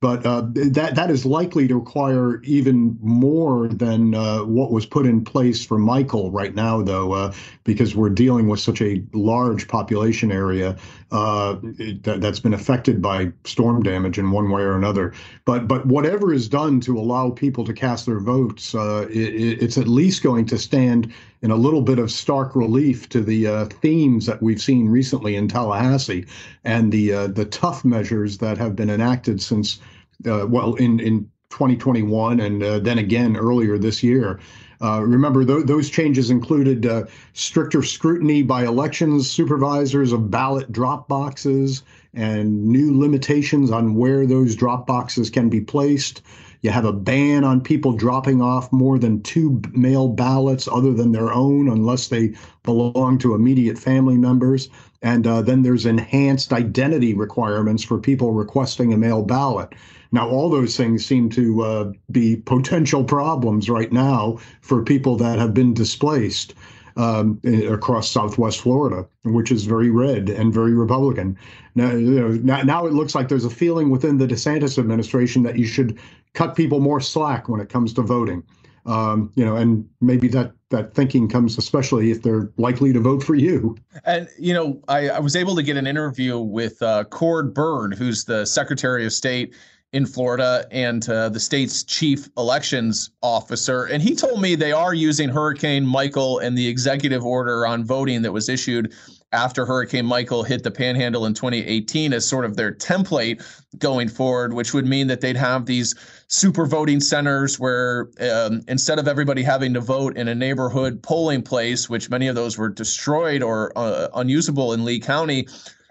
but 0.05 0.23
uh, 0.23 0.43
that 0.53 0.93
that 0.93 1.09
is 1.09 1.25
likely 1.25 1.67
to 1.67 1.73
require 1.73 2.39
even 2.43 2.95
more 3.01 3.67
than 3.67 4.13
uh, 4.13 4.41
what 4.41 4.71
was 4.71 4.85
put 4.85 5.07
in 5.07 5.25
place 5.25 5.65
for 5.65 5.79
Michael 5.79 6.29
right 6.29 6.53
now, 6.53 6.83
though, 6.83 7.13
uh, 7.13 7.33
because 7.63 7.95
we're 7.95 8.11
dealing 8.11 8.47
with 8.47 8.59
such 8.59 8.83
a 8.83 9.01
large 9.13 9.67
population 9.67 10.31
area 10.31 10.77
uh, 11.11 11.55
that, 12.03 12.19
has 12.21 12.39
been 12.39 12.53
affected 12.53 13.01
by 13.01 13.31
storm 13.45 13.81
damage 13.81 14.19
in 14.19 14.29
one 14.29 14.51
way 14.51 14.61
or 14.61 14.77
another. 14.77 15.11
But 15.43 15.67
but 15.67 15.87
whatever 15.87 16.31
is 16.31 16.47
done 16.47 16.81
to 16.81 16.99
allow 16.99 17.31
people 17.31 17.65
to 17.65 17.73
cast 17.73 18.05
their 18.05 18.19
votes, 18.19 18.75
uh, 18.75 19.07
it, 19.09 19.63
it's 19.63 19.79
at 19.79 19.87
least 19.87 20.21
going 20.21 20.45
to 20.45 20.59
stand 20.59 21.11
in 21.41 21.49
a 21.49 21.55
little 21.55 21.81
bit 21.81 21.97
of 21.97 22.11
stark 22.11 22.55
relief 22.55 23.09
to 23.09 23.21
the 23.21 23.47
uh, 23.47 23.65
themes 23.65 24.27
that 24.27 24.39
we've 24.39 24.61
seen 24.61 24.87
recently 24.87 25.35
in 25.35 25.47
Tallahassee 25.47 26.27
and 26.63 26.91
the 26.91 27.25
the 27.25 27.45
tough 27.45 27.83
measures 27.83 28.37
that 28.37 28.59
have 28.59 28.75
been 28.75 28.91
enacted 28.91 29.41
since 29.41 29.79
uh, 30.27 30.45
well, 30.47 30.75
in 30.75 30.99
in 30.99 31.29
2021 31.49 32.41
and 32.41 32.63
uh, 32.63 32.79
then 32.79 32.97
again 32.97 33.37
earlier 33.37 33.77
this 33.77 34.03
year. 34.03 34.39
Uh, 34.81 35.01
remember, 35.01 35.45
th- 35.45 35.65
those 35.65 35.89
changes 35.89 36.29
included 36.29 36.85
uh, 36.85 37.05
stricter 37.31 37.81
scrutiny 37.81 38.41
by 38.41 38.65
elections 38.65 39.29
supervisors 39.29 40.11
of 40.11 40.29
ballot 40.29 40.69
drop 40.71 41.07
boxes 41.07 41.83
and 42.13 42.65
new 42.65 42.97
limitations 42.97 43.71
on 43.71 43.95
where 43.95 44.25
those 44.25 44.55
drop 44.55 44.85
boxes 44.85 45.29
can 45.29 45.49
be 45.49 45.61
placed. 45.61 46.21
You 46.61 46.71
have 46.71 46.85
a 46.85 46.93
ban 46.93 47.43
on 47.43 47.61
people 47.61 47.93
dropping 47.93 48.41
off 48.41 48.71
more 48.73 48.97
than 48.97 49.21
two 49.21 49.61
mail 49.71 50.07
ballots 50.07 50.67
other 50.67 50.93
than 50.93 51.11
their 51.11 51.31
own, 51.31 51.69
unless 51.69 52.07
they 52.07 52.33
belong 52.63 53.17
to 53.19 53.35
immediate 53.35 53.77
family 53.77 54.17
members. 54.17 54.67
And 55.01 55.27
uh, 55.27 55.41
then 55.41 55.61
there's 55.61 55.85
enhanced 55.85 56.51
identity 56.51 57.13
requirements 57.13 57.83
for 57.83 57.99
people 57.99 58.31
requesting 58.31 58.91
a 58.91 58.97
mail 58.97 59.21
ballot. 59.21 59.73
Now, 60.15 60.29
all 60.29 60.49
those 60.49 60.77
things 60.77 61.05
seem 61.05 61.29
to 61.31 61.61
uh, 61.61 61.91
be 62.09 62.37
potential 62.37 63.03
problems 63.03 63.69
right 63.69 63.91
now 63.91 64.39
for 64.61 64.81
people 64.81 65.17
that 65.17 65.39
have 65.39 65.53
been 65.53 65.73
displaced 65.73 66.53
um, 66.95 67.41
across 67.67 68.09
Southwest 68.09 68.61
Florida, 68.61 69.05
which 69.25 69.51
is 69.51 69.65
very 69.65 69.89
red 69.89 70.29
and 70.29 70.53
very 70.53 70.73
Republican. 70.73 71.37
Now, 71.75 71.91
you 71.91 72.17
know, 72.21 72.29
now, 72.29 72.61
now 72.61 72.85
it 72.85 72.93
looks 72.93 73.13
like 73.13 73.27
there's 73.27 73.43
a 73.43 73.49
feeling 73.49 73.89
within 73.89 74.17
the 74.17 74.25
DeSantis 74.25 74.79
administration 74.79 75.43
that 75.43 75.59
you 75.59 75.67
should 75.67 75.99
cut 76.31 76.55
people 76.55 76.79
more 76.79 77.01
slack 77.01 77.49
when 77.49 77.59
it 77.59 77.67
comes 77.67 77.93
to 77.95 78.01
voting. 78.01 78.41
Um, 78.85 79.33
you 79.35 79.43
know, 79.43 79.57
and 79.57 79.85
maybe 79.99 80.29
that 80.29 80.53
that 80.69 80.93
thinking 80.93 81.27
comes 81.27 81.57
especially 81.57 82.11
if 82.11 82.21
they're 82.21 82.51
likely 82.57 82.93
to 82.93 82.99
vote 82.99 83.23
for 83.23 83.35
you. 83.35 83.75
And 84.05 84.29
you 84.39 84.53
know, 84.53 84.79
I, 84.87 85.09
I 85.09 85.19
was 85.19 85.35
able 85.35 85.55
to 85.55 85.63
get 85.63 85.75
an 85.75 85.87
interview 85.87 86.37
with 86.37 86.81
uh, 86.81 87.03
Cord 87.05 87.53
Byrd, 87.53 87.95
who's 87.95 88.25
the 88.25 88.45
Secretary 88.45 89.05
of 89.05 89.11
State 89.11 89.55
in 89.93 90.05
Florida 90.05 90.67
and 90.71 91.07
uh, 91.09 91.29
the 91.29 91.39
state's 91.39 91.83
chief 91.83 92.27
elections 92.37 93.11
officer. 93.21 93.85
And 93.85 94.03
he 94.03 94.15
told 94.15 94.41
me 94.41 94.55
they 94.55 94.71
are 94.71 94.93
using 94.93 95.29
Hurricane 95.29 95.85
Michael 95.85 96.39
and 96.39 96.57
the 96.57 96.67
executive 96.67 97.23
order 97.23 97.65
on 97.65 97.85
voting 97.85 98.21
that 98.23 98.31
was 98.31 98.49
issued 98.49 98.93
after 99.35 99.65
Hurricane 99.65 100.05
Michael 100.05 100.43
hit 100.43 100.63
the 100.63 100.71
panhandle 100.71 101.25
in 101.25 101.33
2018 101.33 102.13
as 102.13 102.25
sort 102.25 102.45
of 102.45 102.55
their 102.55 102.71
template 102.71 103.43
going 103.77 104.07
forward, 104.07 104.53
which 104.53 104.73
would 104.73 104.85
mean 104.85 105.07
that 105.07 105.19
they'd 105.19 105.35
have 105.35 105.65
these 105.65 105.93
super 106.27 106.65
voting 106.65 107.01
centers 107.01 107.59
where 107.59 108.09
um, 108.21 108.61
instead 108.67 108.97
of 108.97 109.07
everybody 109.07 109.43
having 109.43 109.73
to 109.73 109.81
vote 109.81 110.17
in 110.17 110.29
a 110.29 110.35
neighborhood 110.35 111.03
polling 111.03 111.41
place, 111.41 111.89
which 111.89 112.09
many 112.09 112.27
of 112.27 112.35
those 112.35 112.57
were 112.57 112.69
destroyed 112.69 113.43
or 113.43 113.73
uh, 113.75 114.07
unusable 114.15 114.71
in 114.71 114.85
Lee 114.85 114.99
County, 114.99 115.45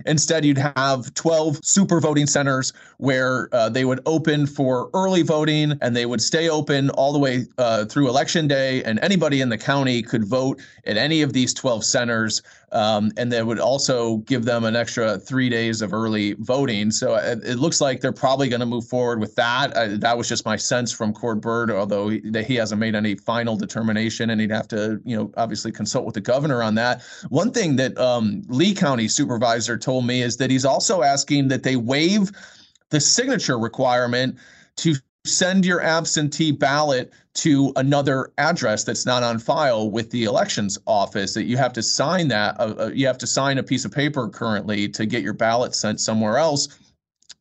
Instead, 0.07 0.45
you'd 0.45 0.59
have 0.59 1.13
12 1.15 1.65
super 1.65 2.01
voting 2.01 2.27
centers 2.27 2.73
where 2.99 3.49
uh, 3.53 3.69
they 3.69 3.85
would 3.85 4.01
open 4.07 4.47
for 4.47 4.91
early 4.93 5.23
voting 5.23 5.79
and 5.81 5.97
they 5.97 6.05
would 6.05 6.21
stay 6.21 6.49
open 6.49 6.91
all 6.91 7.13
the 7.13 7.19
way 7.19 7.47
uh, 7.59 7.85
through 7.85 8.09
election 8.09 8.47
day. 8.47 8.83
And 8.85 8.99
anybody 9.01 9.41
in 9.41 9.49
the 9.49 9.59
county 9.59 10.03
could 10.03 10.25
vote 10.25 10.61
at 10.85 10.97
any 10.97 11.23
of 11.23 11.33
these 11.33 11.55
12 11.55 11.85
centers. 11.85 12.43
Um, 12.75 13.13
and 13.17 13.33
that 13.33 13.47
would 13.47 13.61
also 13.61 14.17
give 14.19 14.45
them 14.45 14.65
an 14.65 14.75
extra 14.75 15.17
three 15.19 15.49
days 15.49 15.81
of 15.81 15.95
early 15.95 16.35
voting. 16.41 16.91
So 16.91 17.15
it, 17.15 17.39
it 17.45 17.57
looks 17.57 17.81
like 17.81 18.01
they're 18.01 18.13
probably 18.13 18.49
going 18.49 18.61
to 18.61 18.67
move 18.67 18.87
forward 18.87 19.21
with 19.21 19.35
that. 19.37 19.73
Uh, 19.75 19.97
that 19.99 20.19
was 20.19 20.29
just 20.29 20.45
my 20.45 20.57
sense 20.57 20.93
from 20.93 21.13
Cord 21.13 21.41
Byrd, 21.41 21.71
although 21.71 22.09
he, 22.09 22.21
he 22.45 22.57
hasn't 22.57 22.81
made 22.81 22.97
any 22.97 23.15
final 23.15 23.57
determination, 23.57 24.31
and 24.31 24.41
he'd 24.41 24.51
have 24.51 24.69
to, 24.69 25.01
you 25.05 25.17
know, 25.17 25.33
obviously 25.37 25.71
consult 25.71 26.05
with 26.05 26.15
the 26.15 26.21
governor 26.21 26.63
on 26.63 26.75
that. 26.75 27.03
One 27.29 27.53
thing 27.53 27.77
that 27.77 27.97
um, 27.97 28.43
Lee 28.49 28.75
County 28.75 29.07
supervisor 29.07 29.79
told 29.79 30.05
me 30.05 30.23
is 30.23 30.37
that 30.39 30.51
he's 30.51 30.65
also 30.65 31.03
asking 31.03 31.49
that 31.49 31.63
they 31.63 31.77
waive 31.77 32.33
the 32.91 33.01
signature 33.01 33.59
requirement 33.59 34.37
to 34.77 34.97
send 35.25 35.65
your 35.65 35.81
absentee 35.83 36.53
ballot 36.53 37.13
to 37.35 37.73
another 37.77 38.33
address 38.39 38.85
that's 38.85 39.07
not 39.07 39.23
on 39.23 39.39
file 39.39 39.91
with 39.91 40.11
the 40.11 40.25
elections 40.25 40.79
office 40.87 41.35
that 41.35 41.45
you 41.45 41.57
have 41.57 41.73
to 41.73 41.83
sign 41.83 42.29
that 42.29 42.59
uh, 42.61 42.75
uh, 42.79 42.91
you 42.95 43.07
have 43.07 43.19
to 43.19 43.27
sign 43.27 43.59
a 43.59 43.63
piece 43.63 43.85
of 43.85 43.93
paper 43.93 44.29
currently 44.29 44.89
to 44.89 45.07
get 45.07 45.23
your 45.23 45.33
ballot 45.33 45.75
sent 45.75 45.99
somewhere 46.01 46.37
else. 46.37 46.79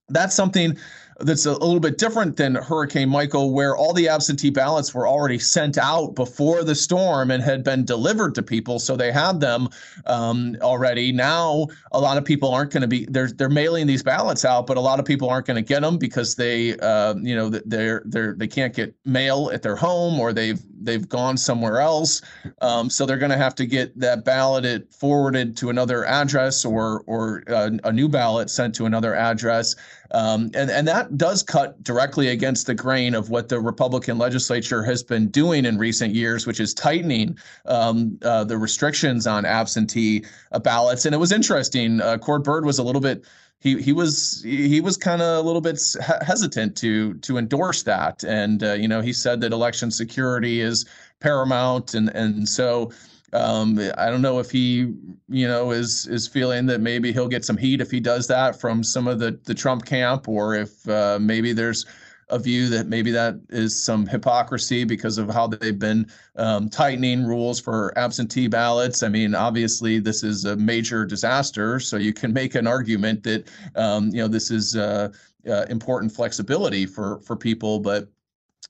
That's 0.10 0.36
something 0.36 0.78
that's 1.20 1.46
a 1.46 1.52
little 1.52 1.80
bit 1.80 1.98
different 1.98 2.38
than 2.38 2.56
Hurricane 2.56 3.10
Michael, 3.10 3.54
where 3.54 3.76
all 3.76 3.94
the 3.94 4.08
absentee 4.08 4.50
ballots 4.50 4.94
were 4.94 5.08
already 5.08 5.40
sent 5.40 5.78
out 5.78 6.16
before 6.16 6.64
the 6.64 6.76
storm 6.76 7.32
and 7.32 7.44
had 7.44 7.64
been 7.64 7.86
delivered 7.86 8.36
to 8.36 8.44
people, 8.44 8.80
so 8.80 8.96
they 8.96 9.12
had 9.12 9.40
them 9.40 9.70
um, 10.06 10.58
already. 10.62 11.12
Now, 11.12 11.68
a 11.92 12.00
lot 12.00 12.18
of 12.18 12.26
people 12.26 12.54
aren't 12.54 12.72
going 12.72 12.82
to 12.82 12.88
be 12.88 13.06
they're 13.06 13.30
they're 13.30 13.50
mailing 13.50 13.88
these 13.88 14.04
ballots 14.04 14.46
out, 14.46 14.68
but 14.68 14.78
a 14.78 14.82
lot 14.82 15.00
of 15.00 15.06
people 15.06 15.30
aren't 15.30 15.46
going 15.46 15.56
to 15.56 15.68
get 15.68 15.82
them 15.82 15.98
because 15.98 16.36
they 16.36 16.78
uh, 16.80 17.16
you 17.22 17.36
know 17.36 17.50
they're 17.50 18.02
they're 18.06 18.34
they 18.34 18.48
can't 18.48 18.74
get 18.74 18.96
mail 19.06 19.50
at 19.54 19.62
their 19.62 19.76
home 19.76 20.20
or 20.20 20.34
they've 20.34 20.62
they've 20.82 21.08
gone 21.08 21.38
somewhere 21.38 21.80
else, 21.80 22.22
um, 22.62 22.90
so 22.90 23.06
they're 23.06 23.18
going 23.18 23.32
to 23.32 23.38
have 23.38 23.56
to 23.56 23.66
get 23.66 23.98
that 24.00 24.26
ballot 24.26 24.94
forwarded 24.94 25.56
to 25.58 25.70
another 25.70 26.06
address 26.06 26.66
or 26.66 27.04
or 27.08 27.44
uh, 27.48 27.72
a 27.84 27.92
new 27.92 28.10
ballot 28.10 28.50
sent 28.50 28.76
to 28.76 28.86
another 28.86 29.16
address. 29.16 29.76
Um, 30.14 30.52
and, 30.54 30.70
and 30.70 30.88
that 30.88 31.18
does 31.18 31.42
cut 31.42 31.84
directly 31.84 32.28
against 32.30 32.68
the 32.68 32.76
grain 32.76 33.16
of 33.16 33.30
what 33.30 33.50
the 33.50 33.60
Republican 33.60 34.18
legislature 34.18 34.84
has 34.84 35.02
been 35.04 35.28
doing 35.30 35.66
in 35.66 35.78
recent 35.78 36.14
years, 36.14 36.46
which 36.46 36.60
is 36.60 36.74
tightening 36.74 37.38
um, 37.66 38.20
uh, 38.22 38.44
the 38.44 38.58
restrictions 38.58 39.26
on 39.26 39.44
absentee 39.44 40.24
uh, 40.52 40.60
ballots. 40.60 41.06
And 41.06 41.16
it 41.16 41.18
was 41.18 41.32
interesting. 41.32 42.00
Uh, 42.00 42.18
Cord 42.20 42.44
Byrd 42.44 42.66
was 42.66 42.78
a 42.78 42.84
little 42.84 43.02
bit 43.02 43.26
he 43.64 43.82
he 43.82 43.94
was 43.94 44.42
he 44.44 44.82
was 44.82 44.98
kind 44.98 45.22
of 45.22 45.38
a 45.38 45.48
little 45.48 45.62
bit 45.62 45.80
hesitant 46.22 46.76
to 46.78 47.14
to 47.16 47.38
endorse 47.38 47.84
that, 47.84 48.22
and 48.26 48.62
uh, 48.62 48.74
you 48.74 48.90
know 48.90 49.00
he 49.00 49.14
said 49.14 49.40
that 49.40 49.54
election 49.54 49.90
security 49.90 50.60
is 50.60 50.86
paramount, 51.22 51.94
and 51.94 52.10
and 52.10 52.50
so 52.50 52.92
um, 53.34 53.80
I 53.98 54.10
don't 54.10 54.22
know 54.22 54.40
if 54.40 54.52
he, 54.52 54.94
you 55.28 55.48
know, 55.48 55.72
is 55.72 56.08
is 56.08 56.28
feeling 56.28 56.66
that 56.68 56.82
maybe 56.82 57.12
he'll 57.12 57.28
get 57.28 57.44
some 57.44 57.58
heat 57.58 57.82
if 57.82 57.90
he 57.90 58.00
does 58.00 58.28
that 58.28 58.60
from 58.60 58.84
some 58.84 59.08
of 59.08 59.20
the 59.20 59.40
the 59.44 59.54
Trump 59.54 59.86
camp, 59.86 60.28
or 60.28 60.56
if 60.56 60.88
uh, 60.88 61.18
maybe 61.20 61.52
there's 61.54 61.86
a 62.30 62.40
view 62.40 62.70
that 62.70 62.88
maybe 62.88 63.12
that 63.12 63.40
is 63.50 63.82
some 63.82 64.06
hypocrisy 64.08 64.84
because 64.84 65.18
of 65.18 65.30
how 65.30 65.48
they've 65.48 65.80
been 65.80 66.10
um, 66.36 66.70
tightening 66.70 67.26
rules 67.26 67.60
for 67.60 67.98
absentee 67.98 68.48
ballots. 68.48 69.04
I 69.04 69.10
mean, 69.10 69.36
obviously, 69.36 70.00
this 70.00 70.24
is 70.24 70.46
a 70.46 70.56
major 70.56 71.06
disaster, 71.06 71.80
so 71.80 71.98
you 71.98 72.14
can 72.14 72.34
make 72.34 72.56
an 72.56 72.68
argument 72.68 73.24
that 73.24 73.50
um, 73.76 74.10
you 74.10 74.18
know 74.18 74.28
this 74.28 74.52
is 74.52 74.76
uh, 74.76 75.10
uh, 75.48 75.66
important 75.70 76.12
flexibility 76.12 76.86
for 76.86 77.20
for 77.22 77.36
people, 77.36 77.80
but. 77.80 78.10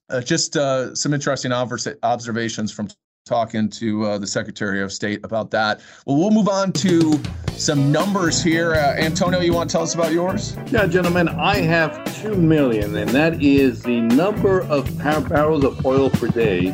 Uh, 0.09 0.19
just 0.19 0.57
uh, 0.57 0.93
some 0.93 1.13
interesting 1.13 1.53
observations 1.53 2.71
from 2.73 2.89
talking 3.25 3.69
to 3.69 4.03
uh, 4.03 4.17
the 4.17 4.27
Secretary 4.27 4.81
of 4.81 4.91
State 4.91 5.23
about 5.23 5.49
that. 5.49 5.79
Well, 6.05 6.17
we'll 6.17 6.31
move 6.31 6.49
on 6.49 6.73
to 6.73 7.17
some 7.51 7.89
numbers 7.89 8.43
here. 8.43 8.73
Uh, 8.73 8.97
Antonio, 8.97 9.39
you 9.39 9.53
want 9.53 9.69
to 9.69 9.73
tell 9.73 9.83
us 9.83 9.95
about 9.95 10.11
yours? 10.11 10.57
Yeah, 10.67 10.87
gentlemen, 10.87 11.29
I 11.29 11.61
have 11.61 12.03
2 12.21 12.35
million, 12.35 12.97
and 12.97 13.09
that 13.11 13.41
is 13.41 13.81
the 13.81 14.01
number 14.01 14.63
of 14.63 14.97
barrels 14.97 15.63
of 15.63 15.85
oil 15.85 16.09
per 16.09 16.27
day 16.27 16.71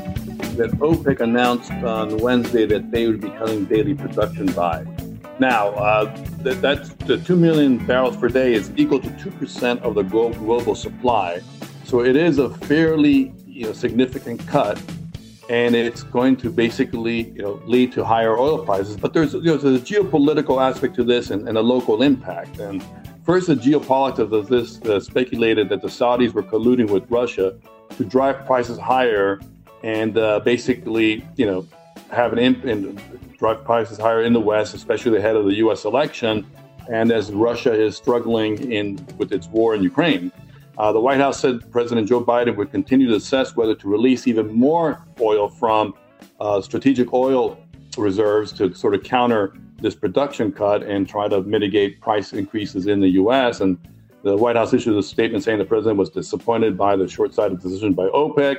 that 0.58 0.72
OPEC 0.80 1.20
announced 1.20 1.72
on 1.72 2.18
Wednesday 2.18 2.66
that 2.66 2.90
they 2.90 3.06
would 3.06 3.22
be 3.22 3.30
cutting 3.30 3.66
daily 3.66 3.94
production 3.94 4.48
by. 4.48 4.88
Now, 5.38 5.70
uh, 5.70 6.06
that, 6.40 6.64
that's 6.64 6.90
the 7.06 7.20
2 7.20 7.36
million 7.36 7.86
barrels 7.86 8.18
per 8.18 8.28
day 8.28 8.56
is 8.56 8.72
equal 8.76 9.00
to 9.02 9.10
2% 9.10 9.82
of 9.82 9.94
the 9.94 10.02
global 10.02 10.74
supply. 10.74 11.42
So 11.84 12.04
it 12.04 12.16
is 12.16 12.40
a 12.40 12.50
fairly 12.50 13.34
you 13.46 13.66
know, 13.66 13.74
significant 13.74 14.46
cut 14.48 14.82
and 15.50 15.76
it's 15.76 16.04
going 16.04 16.38
to 16.38 16.52
basically 16.52 17.32
you 17.32 17.42
know 17.42 17.62
lead 17.66 17.92
to 17.94 18.06
higher 18.06 18.38
oil 18.38 18.64
prices. 18.64 18.96
But 18.96 19.14
there's, 19.14 19.34
you 19.34 19.42
know, 19.42 19.58
there's 19.58 19.82
a 19.82 19.84
geopolitical 19.84 20.62
aspect 20.62 20.96
to 20.96 21.04
this 21.04 21.32
and, 21.32 21.50
and, 21.50 21.58
a 21.58 21.62
local 21.62 22.04
impact. 22.04 22.60
And 22.60 22.84
first, 23.24 23.48
the 23.48 23.56
geopolitics 23.56 24.32
of 24.32 24.48
this 24.48 24.80
uh, 24.84 25.00
speculated 25.00 25.68
that 25.70 25.82
the 25.82 25.88
Saudis 25.88 26.34
were 26.34 26.44
colluding 26.44 26.90
with 26.90 27.10
Russia 27.10 27.58
to 27.98 28.06
drive 28.06 28.46
prices 28.46 28.78
higher 28.78 29.42
and 29.84 30.18
uh, 30.18 30.40
basically 30.42 31.26
you 31.36 31.46
know 31.46 31.68
have 32.12 32.32
an 32.34 32.40
imp- 32.40 33.38
drive 33.38 33.64
prices 33.64 33.98
higher 33.98 34.22
in 34.22 34.34
the 34.34 34.40
West, 34.40 34.74
especially 34.76 35.18
ahead 35.18 35.36
of 35.36 35.46
the 35.46 35.56
U.S. 35.56 35.86
election, 35.86 36.46
and 36.90 37.12
as 37.12 37.32
Russia 37.32 37.74
is 37.74 37.96
struggling 37.96 38.72
in 38.72 39.04
with 39.18 39.32
its 39.32 39.48
war 39.48 39.74
in 39.74 39.82
Ukraine. 39.82 40.32
Uh, 40.80 40.94
the 40.94 41.00
White 41.00 41.20
House 41.20 41.42
said 41.42 41.70
President 41.72 42.08
Joe 42.08 42.24
Biden 42.24 42.56
would 42.56 42.72
continue 42.72 43.10
to 43.10 43.16
assess 43.16 43.54
whether 43.54 43.76
to 43.76 43.90
release 43.90 44.28
even 44.28 44.48
more 44.48 45.06
oil 45.20 45.50
from 45.50 45.94
uh, 46.40 46.62
strategic 46.62 47.12
oil 47.12 47.60
reserves 47.98 48.54
to 48.54 48.74
sort 48.74 48.96
of 48.96 49.04
counter 49.04 49.54
this 49.82 49.94
production 49.94 50.54
cut 50.54 50.84
and 50.84 51.08
try 51.08 51.28
to 51.28 51.42
mitigate 51.42 52.00
price 52.00 52.32
increases 52.32 52.88
in 52.88 53.02
the 53.02 53.10
U.S. 53.10 53.60
And 53.60 53.78
the 54.24 54.38
White 54.38 54.56
House 54.56 54.74
issued 54.74 54.98
a 54.98 55.04
statement 55.04 55.44
saying 55.44 55.60
the 55.60 55.66
president 55.66 55.98
was 55.98 56.10
disappointed 56.12 56.78
by 56.78 56.96
the 56.96 57.10
short-sighted 57.10 57.60
decision 57.60 57.94
by 57.94 58.08
OPEC, 58.08 58.56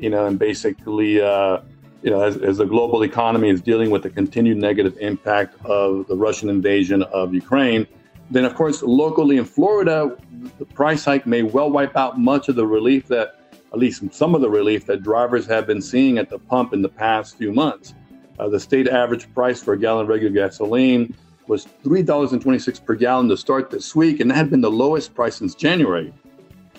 you 0.00 0.10
know, 0.10 0.26
and 0.26 0.40
basically, 0.40 1.20
uh, 1.20 1.60
you 2.02 2.10
know, 2.10 2.22
as, 2.22 2.38
as 2.38 2.58
the 2.58 2.64
global 2.64 3.04
economy 3.04 3.50
is 3.50 3.60
dealing 3.60 3.90
with 3.90 4.02
the 4.02 4.10
continued 4.10 4.58
negative 4.58 4.96
impact 5.00 5.64
of 5.64 6.08
the 6.08 6.16
Russian 6.16 6.48
invasion 6.48 7.04
of 7.04 7.32
Ukraine 7.32 7.86
then, 8.32 8.46
of 8.46 8.54
course, 8.54 8.82
locally 8.82 9.36
in 9.36 9.44
Florida, 9.44 10.16
the 10.58 10.64
price 10.64 11.04
hike 11.04 11.26
may 11.26 11.42
well 11.42 11.70
wipe 11.70 11.96
out 11.96 12.18
much 12.18 12.48
of 12.48 12.56
the 12.56 12.66
relief 12.66 13.06
that, 13.08 13.38
at 13.72 13.78
least 13.78 14.02
some 14.12 14.34
of 14.34 14.40
the 14.40 14.48
relief 14.48 14.86
that 14.86 15.02
drivers 15.02 15.46
have 15.46 15.66
been 15.66 15.82
seeing 15.82 16.16
at 16.16 16.30
the 16.30 16.38
pump 16.38 16.72
in 16.72 16.80
the 16.80 16.88
past 16.88 17.36
few 17.36 17.52
months. 17.52 17.94
Uh, 18.38 18.48
the 18.48 18.58
state 18.58 18.88
average 18.88 19.32
price 19.34 19.62
for 19.62 19.74
a 19.74 19.78
gallon 19.78 20.04
of 20.04 20.08
regular 20.08 20.32
gasoline 20.32 21.14
was 21.46 21.66
$3.26 21.84 22.84
per 22.84 22.94
gallon 22.94 23.28
to 23.28 23.36
start 23.36 23.70
this 23.70 23.94
week, 23.94 24.20
and 24.20 24.30
that 24.30 24.34
had 24.34 24.50
been 24.50 24.62
the 24.62 24.70
lowest 24.70 25.14
price 25.14 25.36
since 25.36 25.54
January. 25.54 26.12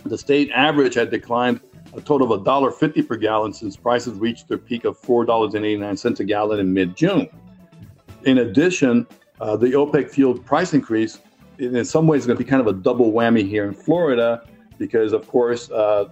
The 0.06 0.18
state 0.18 0.50
average 0.52 0.96
had 0.96 1.12
declined 1.12 1.60
a 1.96 2.02
total 2.02 2.34
of 2.34 2.42
$1.50 2.42 3.08
per 3.08 3.16
gallon 3.16 3.54
since 3.54 3.76
prices 3.76 4.18
reached 4.18 4.48
their 4.48 4.58
peak 4.58 4.86
of 4.86 5.00
$4.89 5.00 6.20
a 6.20 6.24
gallon 6.24 6.60
in 6.60 6.74
mid 6.74 6.96
June. 6.96 7.30
In 8.24 8.40
addition, 8.40 9.06
uh, 9.40 9.56
the 9.56 9.68
OPEC 9.68 10.10
fuel 10.10 10.38
price 10.38 10.74
increase 10.74 11.20
in 11.58 11.86
some 11.86 12.08
ways, 12.08 12.20
it's 12.20 12.28
going 12.28 12.38
to 12.38 12.44
be 12.44 12.50
kind 12.50 12.62
of 12.62 12.68
a 12.68 12.74
double 12.74 13.12
whammy 13.12 13.48
here 13.48 13.66
in 13.66 13.74
Florida 13.74 14.48
because, 14.78 15.14
of 15.14 15.28
course, 15.28 15.70
uh, 15.72 16.10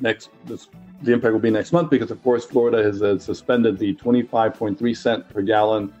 next 0.00 0.30
this, 0.46 0.68
the 1.02 1.12
impact 1.12 1.32
will 1.32 1.40
be 1.40 1.50
next 1.50 1.72
month 1.72 1.90
because, 1.90 2.10
of 2.10 2.22
course, 2.22 2.44
Florida 2.44 2.82
has 2.82 3.02
uh, 3.02 3.18
suspended 3.18 3.78
the 3.78 3.94
25.3 3.94 4.96
cent 4.96 5.28
per 5.28 5.42
gallon 5.42 5.92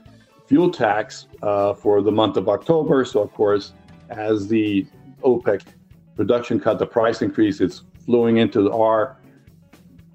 fuel 0.46 0.70
tax 0.70 1.26
uh, 1.42 1.74
for 1.74 2.02
the 2.02 2.12
month 2.12 2.36
of 2.36 2.48
October. 2.48 3.04
So, 3.04 3.20
of 3.20 3.32
course, 3.32 3.72
as 4.10 4.48
the 4.48 4.86
OPEC 5.22 5.62
production 6.16 6.60
cut, 6.60 6.78
the 6.78 6.86
price 6.86 7.22
increase 7.22 7.60
is 7.60 7.82
flowing 8.04 8.38
into 8.38 8.70
our 8.72 9.16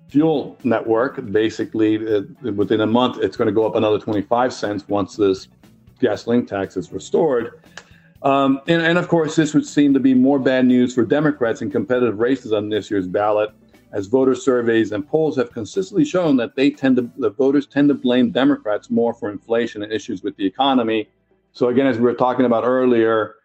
fuel 0.07 0.57
network. 0.63 1.31
Basically, 1.31 1.97
within 2.41 2.81
a 2.81 2.87
month, 2.87 3.17
it's 3.21 3.37
going 3.37 3.47
to 3.47 3.53
go 3.53 3.65
up 3.65 3.75
another 3.75 3.99
25 3.99 4.53
cents 4.53 4.87
once 4.87 5.15
this 5.15 5.47
gasoline 5.99 6.45
tax 6.45 6.77
is 6.77 6.91
restored. 6.91 7.63
Um, 8.21 8.59
and, 8.67 8.81
and, 8.81 8.97
of 8.97 9.07
course, 9.07 9.35
this 9.35 9.53
would 9.53 9.65
seem 9.65 9.93
to 9.93 9.99
be 9.99 10.13
more 10.13 10.39
bad 10.39 10.65
news 10.65 10.93
for 10.93 11.05
Democrats 11.05 11.61
in 11.61 11.71
competitive 11.71 12.19
races 12.19 12.51
on 12.51 12.67
this 12.67 12.91
year's 12.91 13.07
ballot, 13.07 13.51
as 13.93 14.07
voter 14.07 14.35
surveys 14.35 14.91
and 14.91 15.07
polls 15.07 15.37
have 15.37 15.53
consistently 15.53 16.03
shown 16.03 16.35
that 16.37 16.55
they 16.55 16.69
tend 16.69 16.97
to 16.97 17.09
the 17.17 17.29
voters 17.29 17.65
tend 17.65 17.87
to 17.87 17.95
blame 17.95 18.29
Democrats 18.29 18.89
more 18.89 19.13
for 19.13 19.31
inflation 19.31 19.83
and 19.83 19.91
issues 19.91 20.21
with 20.21 20.35
the 20.35 20.45
economy. 20.45 21.09
So 21.53 21.69
again, 21.69 21.87
as 21.87 21.97
we 21.97 22.03
were 22.03 22.13
talking 22.13 22.45
about 22.45 22.65
earlier, 22.65 23.35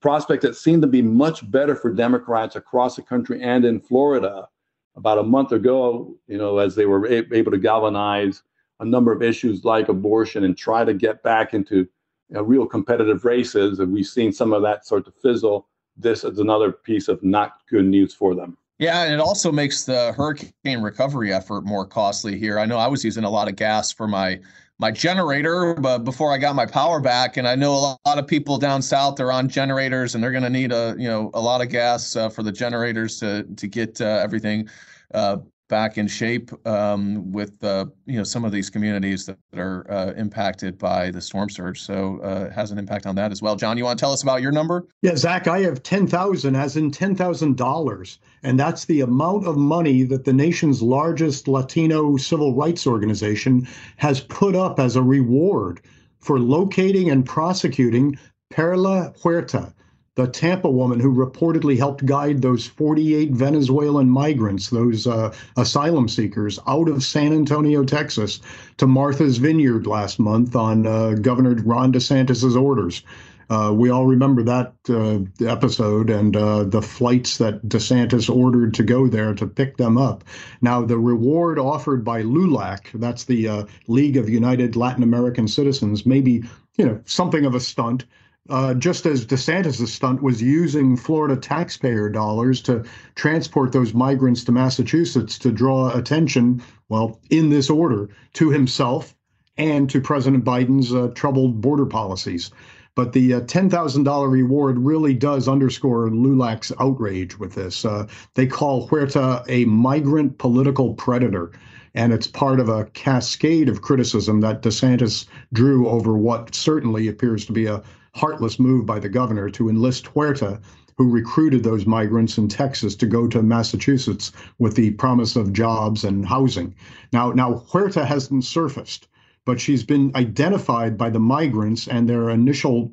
prospects 0.00 0.44
that 0.44 0.56
seem 0.56 0.80
to 0.80 0.86
be 0.86 1.02
much 1.02 1.48
better 1.50 1.74
for 1.74 1.92
Democrats 1.92 2.56
across 2.56 2.96
the 2.96 3.02
country 3.02 3.42
and 3.42 3.64
in 3.64 3.80
Florida. 3.80 4.48
About 4.96 5.18
a 5.18 5.22
month 5.22 5.52
ago, 5.52 6.16
you 6.26 6.38
know, 6.38 6.58
as 6.58 6.74
they 6.74 6.86
were 6.86 7.06
able 7.06 7.52
to 7.52 7.58
galvanize 7.58 8.42
a 8.80 8.84
number 8.84 9.12
of 9.12 9.22
issues 9.22 9.64
like 9.64 9.88
abortion 9.88 10.44
and 10.44 10.56
try 10.56 10.84
to 10.84 10.94
get 10.94 11.22
back 11.22 11.54
into 11.54 11.86
you 12.28 12.34
know, 12.34 12.42
real 12.42 12.66
competitive 12.66 13.24
races, 13.24 13.80
and 13.80 13.92
we've 13.92 14.06
seen 14.06 14.32
some 14.32 14.52
of 14.52 14.62
that 14.62 14.86
sort 14.86 15.06
of 15.06 15.14
fizzle. 15.22 15.66
This 15.96 16.24
is 16.24 16.38
another 16.38 16.72
piece 16.72 17.08
of 17.08 17.22
not 17.22 17.60
good 17.68 17.84
news 17.84 18.14
for 18.14 18.34
them. 18.34 18.56
Yeah, 18.78 19.04
and 19.04 19.14
it 19.14 19.20
also 19.20 19.50
makes 19.50 19.84
the 19.84 20.12
hurricane 20.12 20.80
recovery 20.80 21.32
effort 21.32 21.64
more 21.64 21.84
costly 21.84 22.38
here. 22.38 22.58
I 22.58 22.66
know 22.66 22.78
I 22.78 22.86
was 22.86 23.04
using 23.04 23.24
a 23.24 23.30
lot 23.30 23.48
of 23.48 23.56
gas 23.56 23.92
for 23.92 24.06
my 24.06 24.40
my 24.80 24.92
generator 24.92 25.74
but 25.74 25.98
before 25.98 26.32
I 26.32 26.38
got 26.38 26.54
my 26.54 26.64
power 26.64 27.00
back 27.00 27.36
and 27.36 27.48
I 27.48 27.56
know 27.56 27.72
a 27.74 27.98
lot 28.08 28.18
of 28.18 28.26
people 28.26 28.58
down 28.58 28.80
south 28.80 29.18
are 29.18 29.32
on 29.32 29.48
generators 29.48 30.14
and 30.14 30.22
they're 30.22 30.30
going 30.30 30.44
to 30.44 30.50
need 30.50 30.70
a 30.70 30.94
you 30.96 31.08
know 31.08 31.30
a 31.34 31.40
lot 31.40 31.60
of 31.60 31.68
gas 31.68 32.14
uh, 32.14 32.28
for 32.28 32.44
the 32.44 32.52
generators 32.52 33.18
to 33.20 33.42
to 33.42 33.66
get 33.66 34.00
uh, 34.00 34.04
everything 34.22 34.68
uh, 35.14 35.38
back 35.68 35.98
in 35.98 36.08
shape 36.08 36.50
um, 36.66 37.30
with 37.30 37.62
uh, 37.62 37.86
you 38.06 38.16
know 38.16 38.24
some 38.24 38.44
of 38.44 38.52
these 38.52 38.70
communities 38.70 39.26
that 39.26 39.38
are 39.56 39.90
uh, 39.90 40.12
impacted 40.14 40.78
by 40.78 41.10
the 41.10 41.20
storm 41.20 41.48
surge. 41.48 41.80
So 41.80 42.20
uh, 42.22 42.46
it 42.46 42.52
has 42.52 42.70
an 42.70 42.78
impact 42.78 43.06
on 43.06 43.14
that 43.16 43.30
as 43.30 43.42
well. 43.42 43.56
John, 43.56 43.78
you 43.78 43.84
want 43.84 43.98
to 43.98 44.02
tell 44.02 44.12
us 44.12 44.22
about 44.22 44.42
your 44.42 44.52
number? 44.52 44.86
Yeah, 45.02 45.16
Zac, 45.16 45.46
I 45.46 45.60
have 45.60 45.82
ten 45.82 46.06
thousand, 46.06 46.56
as 46.56 46.76
in 46.76 46.90
ten 46.90 47.14
thousand 47.14 47.56
dollars, 47.56 48.18
and 48.42 48.58
that's 48.58 48.86
the 48.86 49.02
amount 49.02 49.46
of 49.46 49.56
money 49.56 50.02
that 50.04 50.24
the 50.24 50.32
nation's 50.32 50.82
largest 50.82 51.48
Latino 51.48 52.16
civil 52.16 52.54
rights 52.54 52.86
organization 52.86 53.68
has 53.96 54.20
put 54.20 54.54
up 54.54 54.80
as 54.80 54.96
a 54.96 55.02
reward 55.02 55.80
for 56.20 56.40
locating 56.40 57.10
and 57.10 57.24
prosecuting 57.24 58.18
Perla 58.50 59.12
Huerta 59.22 59.72
the 60.18 60.26
Tampa 60.26 60.68
woman 60.68 60.98
who 60.98 61.14
reportedly 61.14 61.78
helped 61.78 62.04
guide 62.04 62.42
those 62.42 62.66
48 62.66 63.30
Venezuelan 63.30 64.10
migrants, 64.10 64.68
those 64.68 65.06
uh, 65.06 65.32
asylum 65.56 66.08
seekers, 66.08 66.58
out 66.66 66.88
of 66.88 67.04
San 67.04 67.32
Antonio, 67.32 67.84
Texas, 67.84 68.40
to 68.78 68.88
Martha's 68.88 69.38
Vineyard 69.38 69.86
last 69.86 70.18
month 70.18 70.56
on 70.56 70.88
uh, 70.88 71.12
Governor 71.12 71.54
Ron 71.54 71.92
DeSantis's 71.92 72.56
orders. 72.56 73.04
Uh, 73.48 73.72
we 73.72 73.90
all 73.90 74.06
remember 74.06 74.42
that 74.42 74.74
uh, 74.90 75.20
episode 75.48 76.10
and 76.10 76.36
uh, 76.36 76.64
the 76.64 76.82
flights 76.82 77.38
that 77.38 77.62
DeSantis 77.68 78.28
ordered 78.28 78.74
to 78.74 78.82
go 78.82 79.06
there 79.06 79.34
to 79.34 79.46
pick 79.46 79.76
them 79.76 79.96
up. 79.96 80.24
Now, 80.60 80.84
the 80.84 80.98
reward 80.98 81.60
offered 81.60 82.04
by 82.04 82.22
LULAC, 82.22 82.90
that's 82.94 83.22
the 83.22 83.46
uh, 83.46 83.64
League 83.86 84.16
of 84.16 84.28
United 84.28 84.74
Latin 84.74 85.04
American 85.04 85.46
Citizens, 85.46 86.04
may 86.04 86.20
be 86.20 86.42
you 86.76 86.86
know 86.86 87.00
something 87.06 87.44
of 87.44 87.54
a 87.54 87.60
stunt 87.60 88.04
uh, 88.48 88.74
just 88.74 89.04
as 89.04 89.26
DeSantis' 89.26 89.88
stunt 89.88 90.22
was 90.22 90.40
using 90.40 90.96
Florida 90.96 91.36
taxpayer 91.36 92.08
dollars 92.08 92.62
to 92.62 92.84
transport 93.14 93.72
those 93.72 93.92
migrants 93.92 94.44
to 94.44 94.52
Massachusetts 94.52 95.38
to 95.38 95.52
draw 95.52 95.90
attention, 95.90 96.62
well, 96.88 97.20
in 97.30 97.50
this 97.50 97.68
order, 97.68 98.08
to 98.34 98.50
himself 98.50 99.14
and 99.58 99.90
to 99.90 100.00
President 100.00 100.44
Biden's 100.44 100.94
uh, 100.94 101.08
troubled 101.14 101.60
border 101.60 101.84
policies. 101.84 102.50
But 102.94 103.12
the 103.12 103.34
uh, 103.34 103.40
$10,000 103.42 104.30
reward 104.30 104.78
really 104.78 105.14
does 105.14 105.46
underscore 105.46 106.10
LULAC's 106.10 106.72
outrage 106.80 107.38
with 107.38 107.54
this. 107.54 107.84
Uh, 107.84 108.06
they 108.34 108.46
call 108.46 108.88
Huerta 108.88 109.44
a 109.48 109.66
migrant 109.66 110.38
political 110.38 110.94
predator. 110.94 111.52
And 111.94 112.12
it's 112.12 112.26
part 112.26 112.60
of 112.60 112.68
a 112.68 112.86
cascade 112.86 113.68
of 113.68 113.82
criticism 113.82 114.40
that 114.40 114.62
DeSantis 114.62 115.26
drew 115.52 115.88
over 115.88 116.16
what 116.16 116.54
certainly 116.54 117.08
appears 117.08 117.44
to 117.46 117.52
be 117.52 117.66
a 117.66 117.82
heartless 118.18 118.58
move 118.58 118.84
by 118.84 118.98
the 118.98 119.08
governor 119.08 119.48
to 119.50 119.68
enlist 119.68 120.06
Huerta, 120.06 120.60
who 120.96 121.08
recruited 121.08 121.62
those 121.62 121.86
migrants 121.86 122.36
in 122.36 122.48
Texas 122.48 122.96
to 122.96 123.06
go 123.06 123.28
to 123.28 123.42
Massachusetts 123.42 124.32
with 124.58 124.74
the 124.74 124.90
promise 124.92 125.36
of 125.36 125.52
jobs 125.52 126.02
and 126.02 126.26
housing. 126.26 126.74
Now, 127.12 127.30
now 127.30 127.62
Huerta 127.70 128.04
hasn't 128.04 128.44
surfaced, 128.44 129.06
but 129.44 129.60
she's 129.60 129.84
been 129.84 130.10
identified 130.16 130.98
by 130.98 131.08
the 131.08 131.20
migrants 131.20 131.86
and 131.86 132.08
their 132.08 132.28
initial, 132.28 132.86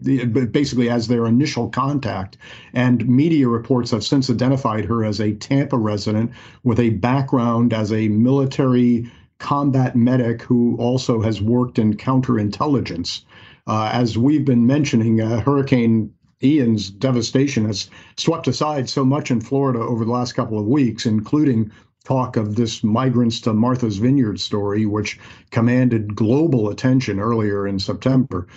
basically 0.52 0.90
as 0.90 1.08
their 1.08 1.26
initial 1.26 1.70
contact. 1.70 2.38
And 2.74 3.08
media 3.10 3.50
reports 3.50 3.90
have 3.92 4.04
since 4.04 4.30
identified 4.30 4.86
her 4.86 5.04
as 5.04 5.20
a 5.20 5.34
Tampa 5.34 5.78
resident 5.78 6.32
with 6.64 6.80
a 6.80 6.92
background 6.92 7.74
as 7.74 7.92
a 7.92 8.08
military 8.10 9.12
combat 9.40 9.96
medic 9.96 10.44
who 10.44 10.78
also 10.78 11.22
has 11.22 11.42
worked 11.42 11.80
in 11.80 11.98
counterintelligence. 11.98 13.24
Uh, 13.68 13.90
as 13.92 14.18
we've 14.18 14.46
been 14.46 14.68
mentioning, 14.68 15.22
uh, 15.22 15.42
Hurricane 15.42 16.14
Ian's 16.44 16.90
devastation 16.90 17.66
has 17.66 17.90
swept 18.18 18.48
aside 18.48 18.90
so 18.90 19.04
much 19.04 19.32
in 19.32 19.42
Florida 19.42 19.80
over 19.80 20.06
the 20.06 20.12
last 20.12 20.34
couple 20.34 20.60
of 20.60 20.68
weeks, 20.68 21.06
including 21.06 21.72
talk 22.04 22.38
of 22.38 22.56
this 22.56 22.84
migrants 22.84 23.42
to 23.42 23.54
Martha's 23.54 23.98
Vineyard 23.98 24.40
story, 24.40 24.86
which 24.86 25.20
commanded 25.50 26.16
global 26.16 26.70
attention 26.70 27.20
earlier 27.20 27.66
in 27.66 27.80
September. 27.80 28.48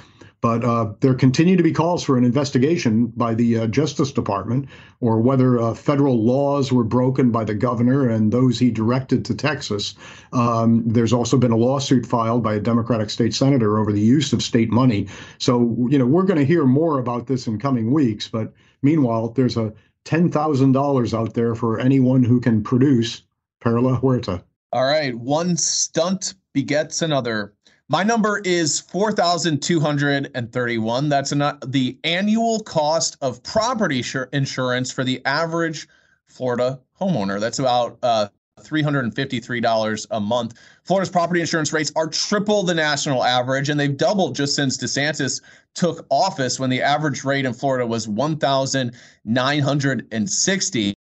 But 0.40 0.64
uh, 0.64 0.92
there 1.01 1.14
continue 1.14 1.57
to 1.57 1.62
be 1.62 1.72
calls 1.72 2.05
for 2.05 2.16
an 2.16 2.24
investigation 2.24 3.07
by 3.09 3.35
the 3.35 3.59
uh, 3.59 3.66
Justice 3.66 4.12
Department 4.12 4.68
or 5.01 5.20
whether 5.20 5.59
uh, 5.59 5.74
federal 5.74 6.24
laws 6.24 6.72
were 6.72 6.85
broken 6.85 7.33
by 7.33 7.44
the 7.44 7.55
governor 7.55 8.09
and 8.09 8.31
those 8.31 8.59
he 8.59 8.70
directed 8.70 9.24
to 9.24 9.35
Texas. 9.35 9.96
Um, 10.33 10.85
there's 10.87 11.12
also 11.12 11.38
been 11.38 11.51
a 11.51 11.57
lawsuit 11.57 12.07
filed 12.07 12.44
by 12.44 12.55
a 12.55 12.61
Democratic 12.61 13.11
state 13.11 13.35
senator 13.35 13.79
over 13.79 13.92
the 13.92 14.01
use 14.01 14.33
of 14.33 14.42
state 14.42 14.70
money. 14.70 15.09
So, 15.38 15.88
you 15.90 15.98
know, 15.98 16.07
we're 16.07 16.22
going 16.22 16.38
to 16.38 16.46
hear 16.46 16.66
more 16.66 17.01
about 17.01 17.27
this 17.27 17.48
in 17.48 17.59
coming 17.59 17.92
weeks. 17.92 18.29
But 18.29 18.53
meanwhile, 18.83 19.31
there's 19.31 19.57
a 19.57 19.72
$10,000 20.05 21.18
out 21.18 21.35
there 21.35 21.55
for 21.55 21.81
anyone 21.81 22.22
who 22.22 22.40
can 22.40 22.62
produce 22.62 23.22
Perla 23.61 23.96
Huerta. 23.96 24.42
All 24.72 24.85
right. 24.85 25.14
One 25.14 25.57
stunt 25.57 26.35
begets 26.53 27.03
another. 27.03 27.55
My 27.90 28.03
number 28.03 28.42
is 28.44 28.81
4,231. 28.81 31.09
That's 31.09 31.33
an, 31.33 31.59
the 31.66 31.98
annual 32.05 32.61
cost 32.61 33.16
of 33.22 33.42
property 33.42 34.05
insurance 34.35 34.92
for 34.92 35.05
the 35.05 35.24
average 35.24 35.88
Florida 36.27 36.79
homeowner. 37.01 37.40
That's 37.40 37.61
about 37.61 37.96
uh, 38.03 38.29
$353 38.61 40.07
a 40.11 40.20
month. 40.20 40.61
Florida's 40.85 41.09
property 41.09 41.40
insurance 41.40 41.72
rates 41.72 41.90
are 41.96 42.09
triple 42.09 42.62
the 42.62 42.74
national 42.74 43.24
average, 43.24 43.70
and 43.70 43.81
they've 43.81 43.96
doubled 43.96 44.37
just 44.37 44.55
since 44.55 44.77
DeSantis 44.77 45.40
took 45.74 46.05
office 46.11 46.61
when 46.61 46.68
the 46.68 46.83
average 46.83 47.24
rate 47.24 47.46
in 47.46 47.55
Florida 47.55 47.87
was 47.87 48.07
1,960. 48.07 50.94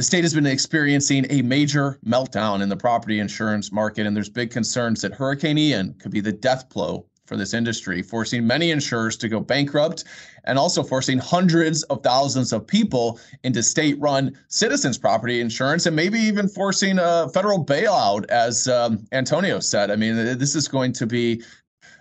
The 0.00 0.04
state 0.04 0.24
has 0.24 0.32
been 0.32 0.46
experiencing 0.46 1.26
a 1.28 1.42
major 1.42 1.98
meltdown 2.06 2.62
in 2.62 2.70
the 2.70 2.76
property 2.76 3.18
insurance 3.18 3.70
market, 3.70 4.06
and 4.06 4.16
there's 4.16 4.30
big 4.30 4.50
concerns 4.50 5.02
that 5.02 5.12
Hurricane 5.12 5.58
Ian 5.58 5.92
could 5.98 6.10
be 6.10 6.20
the 6.20 6.32
death 6.32 6.70
blow 6.70 7.04
for 7.26 7.36
this 7.36 7.52
industry, 7.52 8.00
forcing 8.00 8.46
many 8.46 8.70
insurers 8.70 9.14
to 9.18 9.28
go 9.28 9.40
bankrupt 9.40 10.04
and 10.44 10.58
also 10.58 10.82
forcing 10.82 11.18
hundreds 11.18 11.82
of 11.84 12.02
thousands 12.02 12.50
of 12.54 12.66
people 12.66 13.20
into 13.44 13.62
state 13.62 14.00
run 14.00 14.34
citizens 14.48 14.96
property 14.96 15.42
insurance 15.42 15.84
and 15.84 15.94
maybe 15.94 16.18
even 16.18 16.48
forcing 16.48 16.98
a 16.98 17.28
federal 17.28 17.62
bailout, 17.62 18.24
as 18.30 18.68
um, 18.68 19.06
Antonio 19.12 19.60
said. 19.60 19.90
I 19.90 19.96
mean, 19.96 20.16
this 20.16 20.56
is 20.56 20.66
going 20.66 20.94
to 20.94 21.06
be 21.06 21.42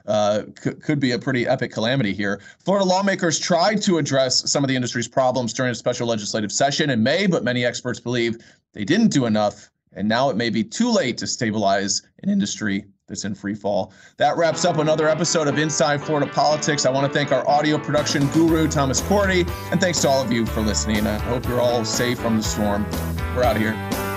uh, 0.10 0.44
could, 0.56 0.82
could 0.82 1.00
be 1.00 1.12
a 1.12 1.20
pretty 1.20 1.48
epic 1.48 1.72
calamity 1.72 2.14
here. 2.14 2.42
Florida 2.60 2.86
lawmakers 2.86 3.40
tried 3.40 3.82
to 3.84 3.98
address 3.98 4.52
some 4.52 4.64
of 4.64 4.68
the 4.68 4.76
industry's 4.76 5.08
problems 5.08 5.54
during 5.54 5.72
a 5.72 5.76
special 5.76 6.08
legislative 6.08 6.52
session 6.52 6.90
in 6.90 7.02
May, 7.02 7.28
but 7.28 7.44
many 7.44 7.64
experts 7.64 8.00
believe 8.00 8.38
they 8.74 8.84
didn't 8.84 9.10
do 9.10 9.26
enough, 9.26 9.70
and 9.94 10.08
now 10.08 10.30
it 10.30 10.36
may 10.36 10.50
be 10.50 10.64
too 10.64 10.92
late 10.92 11.18
to 11.20 11.28
stabilize 11.28 12.02
an 12.24 12.30
industry 12.30 12.86
that's 13.08 13.26
in 13.26 13.34
free 13.34 13.56
fall. 13.56 13.92
That 14.18 14.38
wraps 14.38 14.66
up 14.66 14.78
another 14.78 15.08
episode 15.08 15.48
of 15.48 15.58
Inside 15.58 16.02
Florida 16.02 16.32
Politics. 16.32 16.86
I 16.86 16.92
want 16.92 17.12
to 17.12 17.14
thank 17.14 17.32
our 17.32 17.48
audio 17.50 17.78
production 17.78 18.28
guru, 18.28 18.68
Thomas 18.68 19.02
Cordy, 19.02 19.46
and 19.72 19.82
thanks 19.82 20.02
to 20.02 20.10
all 20.10 20.22
of 20.22 20.32
you 20.32 20.46
for 20.46 20.62
listening. 20.62 21.08
I 21.08 21.18
hope 21.18 21.48
you're 21.48 21.62
all 21.62 21.84
safe 21.86 22.20
from 22.20 22.38
the 22.38 22.44
storm. 22.44 22.86
We're 23.36 23.44
out 23.44 23.56
of 23.56 23.62
here. 23.62 24.09